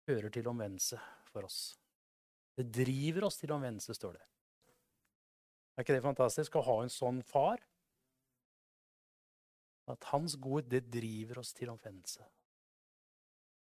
fører 0.07 0.33
til 0.33 0.49
omvendelse 0.49 1.01
for 1.29 1.49
oss. 1.49 1.61
Det 2.59 2.67
driver 2.75 3.29
oss 3.29 3.39
til 3.41 3.53
omvendelse, 3.55 3.95
står 3.95 4.17
det. 4.17 4.25
Er 5.77 5.85
ikke 5.85 5.95
det 5.95 6.07
fantastisk 6.07 6.57
å 6.59 6.65
ha 6.67 6.79
en 6.83 6.93
sånn 6.93 7.21
far? 7.23 7.61
At 9.89 10.11
hans 10.11 10.37
godhet, 10.41 10.69
det 10.73 10.89
driver 10.93 11.45
oss 11.45 11.55
til 11.57 11.71
omvendelse. 11.73 12.25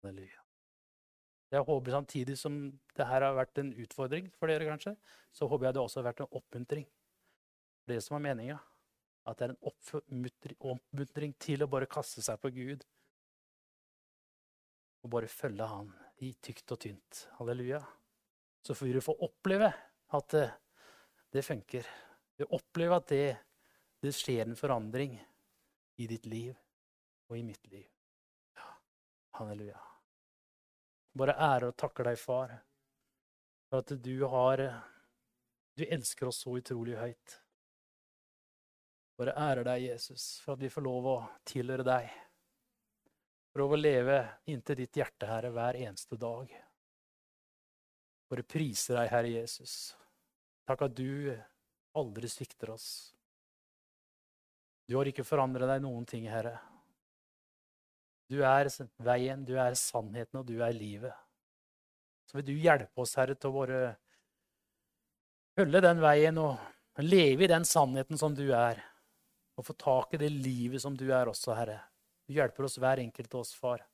Halleluja. 0.04 0.45
Jeg 1.52 1.62
håper 1.62 1.94
samtidig 1.94 2.34
som 2.40 2.56
det 2.96 3.06
her 3.06 3.22
har 3.22 3.36
vært 3.36 3.60
en 3.62 3.70
utfordring 3.78 4.30
for 4.34 4.50
dere, 4.50 4.66
kanskje, 4.66 4.96
så 5.32 5.46
håper 5.46 5.68
jeg 5.68 5.76
det 5.76 5.82
også 5.82 6.00
har 6.00 6.08
vært 6.08 6.24
en 6.24 6.34
oppmuntring. 6.40 6.86
Det 7.86 8.00
som 8.02 8.18
er 8.18 8.24
meninga. 8.24 8.58
At 9.26 9.38
det 9.38 9.46
er 9.46 9.54
en 9.54 9.70
oppmuntring 9.70 11.34
til 11.42 11.62
å 11.62 11.70
bare 11.70 11.88
kaste 11.90 12.22
seg 12.22 12.38
på 12.42 12.50
Gud. 12.54 12.84
Og 15.02 15.10
bare 15.14 15.30
følge 15.30 15.66
Han 15.70 15.90
i 16.22 16.32
tykt 16.42 16.74
og 16.74 16.82
tynt. 16.82 17.22
Halleluja. 17.38 17.80
Så 18.66 18.74
får 18.74 18.90
vi 18.90 19.02
få 19.04 19.14
oppleve 19.22 19.70
at 20.18 20.30
det, 20.34 20.46
det 21.34 21.46
funker. 21.46 21.86
Vi 22.38 22.50
opplever 22.58 22.98
at 22.98 23.10
det, 23.10 23.26
det 24.02 24.14
skjer 24.14 24.46
en 24.46 24.58
forandring 24.58 25.18
i 26.02 26.08
ditt 26.10 26.26
liv 26.26 26.54
og 27.30 27.38
i 27.38 27.44
mitt 27.46 27.70
liv. 27.70 27.86
Halleluja. 29.38 29.85
Bare 31.16 31.36
ære 31.40 31.70
og 31.70 31.78
takke 31.80 32.04
deg, 32.04 32.18
far, 32.20 32.52
for 33.70 33.80
at 33.80 33.94
du 34.04 34.14
har 34.28 34.62
Du 35.76 35.84
elsker 35.84 36.28
oss 36.28 36.38
så 36.40 36.54
utrolig 36.56 36.94
høyt. 36.96 37.34
Bare 39.20 39.34
ære 39.36 39.64
deg, 39.64 39.82
Jesus, 39.90 40.38
for 40.44 40.54
at 40.54 40.62
vi 40.64 40.70
får 40.72 40.84
lov 40.84 41.08
å 41.08 41.16
tilhøre 41.44 41.84
deg. 41.84 42.08
For 43.52 43.64
å 43.64 43.76
leve 43.76 44.16
inntil 44.52 44.80
ditt 44.80 44.96
hjerte, 44.96 45.28
Herre, 45.28 45.52
hver 45.52 45.76
eneste 45.80 46.16
dag. 46.20 46.48
Bare 48.28 48.44
priser 48.48 48.98
deg, 48.98 49.10
Herre 49.12 49.34
Jesus. 49.34 49.74
Takk 50.68 50.88
at 50.88 50.96
du 50.96 51.32
aldri 51.96 52.28
svikter 52.28 52.72
oss. 52.72 52.88
Du 54.88 54.96
har 54.96 55.08
ikke 55.08 55.24
forandret 55.24 55.68
deg 55.70 55.84
noen 55.84 56.04
ting, 56.08 56.28
Herre. 56.28 56.56
Du 58.30 58.40
er 58.42 58.70
veien, 59.06 59.44
du 59.46 59.54
er 59.60 59.76
sannheten, 59.78 60.40
og 60.40 60.46
du 60.48 60.58
er 60.64 60.74
livet. 60.74 61.14
Så 62.26 62.38
vil 62.38 62.48
du 62.48 62.56
hjelpe 62.58 63.04
oss, 63.04 63.14
Herre, 63.18 63.36
til 63.38 63.52
å 63.52 63.58
bare 63.60 63.80
følge 65.56 65.82
den 65.84 66.02
veien 66.02 66.40
og 66.42 67.04
leve 67.04 67.46
i 67.46 67.50
den 67.50 67.64
sannheten 67.64 68.18
som 68.18 68.34
du 68.34 68.48
er. 68.50 68.82
Og 69.56 69.64
få 69.64 69.76
tak 69.78 70.16
i 70.16 70.20
det 70.20 70.32
livet 70.34 70.82
som 70.82 70.96
du 70.98 71.06
er 71.14 71.30
også, 71.30 71.54
Herre. 71.56 71.78
Du 72.26 72.34
hjelper 72.34 72.66
oss 72.66 72.80
hver 72.82 73.00
enkelt 73.00 73.34
av 73.34 73.44
oss, 73.44 73.54
far. 73.54 73.84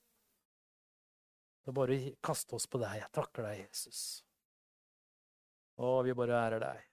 Så 1.62 1.74
bare 1.76 1.98
kaste 2.24 2.56
oss 2.56 2.66
på 2.66 2.80
deg. 2.82 3.02
Jeg 3.02 3.12
takker 3.14 3.46
deg, 3.46 3.60
Jesus. 3.66 4.00
Å, 5.76 6.00
vi 6.02 6.16
bare 6.16 6.40
ærer 6.40 6.64
deg. 6.64 6.88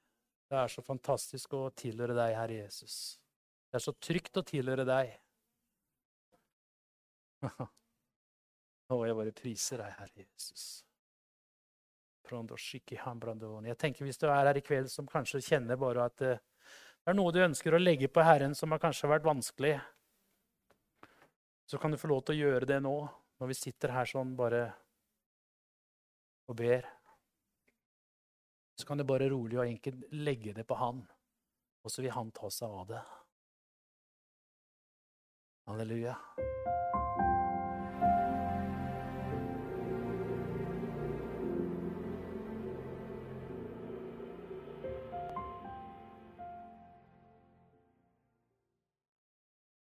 Det 0.50 0.60
er 0.60 0.72
så 0.74 0.84
fantastisk 0.86 1.56
å 1.56 1.64
tilhøre 1.78 2.16
deg, 2.18 2.36
Herre 2.36 2.60
Jesus. 2.66 3.00
Det 3.70 3.80
er 3.80 3.86
så 3.86 3.94
trygt 4.02 4.38
å 4.38 4.46
tilhøre 4.46 4.86
deg. 4.86 5.16
Å, 8.90 8.98
jeg 9.06 9.18
bare 9.18 9.34
priser 9.36 9.82
deg, 9.84 9.96
Herre 10.00 10.24
Jesus. 10.24 10.64
Jeg 12.30 13.78
tenker 13.82 14.06
Hvis 14.06 14.22
du 14.22 14.28
er 14.30 14.46
her 14.46 14.58
i 14.58 14.66
kveld 14.66 14.90
som 14.92 15.08
kanskje 15.10 15.42
kjenner 15.42 15.80
bare 15.82 16.06
at 16.10 16.22
eh, 16.26 16.42
det 17.00 17.14
er 17.14 17.18
noe 17.18 17.34
du 17.34 17.40
ønsker 17.42 17.74
å 17.74 17.82
legge 17.82 18.10
på 18.12 18.22
Herren 18.22 18.54
som 18.58 18.70
har 18.76 18.82
kanskje 18.84 19.10
vært 19.10 19.26
vanskelig, 19.26 19.80
så 21.70 21.80
kan 21.82 21.94
du 21.94 21.98
få 21.98 22.10
lov 22.12 22.22
til 22.28 22.36
å 22.36 22.50
gjøre 22.50 22.70
det 22.70 22.80
nå, 22.86 22.94
når 23.40 23.50
vi 23.50 23.58
sitter 23.58 23.96
her 23.96 24.10
sånn 24.10 24.36
bare 24.38 24.64
og 26.50 26.58
ber. 26.60 26.86
Så 28.78 28.86
kan 28.90 28.98
du 29.00 29.06
bare 29.08 29.30
rolig 29.32 29.58
og 29.58 29.66
enkelt 29.66 30.06
legge 30.14 30.54
det 30.58 30.66
på 30.70 30.78
Han, 30.82 31.02
og 31.82 31.94
så 31.94 32.06
vil 32.06 32.14
Han 32.14 32.34
ta 32.36 32.50
seg 32.54 32.78
av 32.84 32.94
det. 32.94 33.04
Halleluja. 35.70 36.18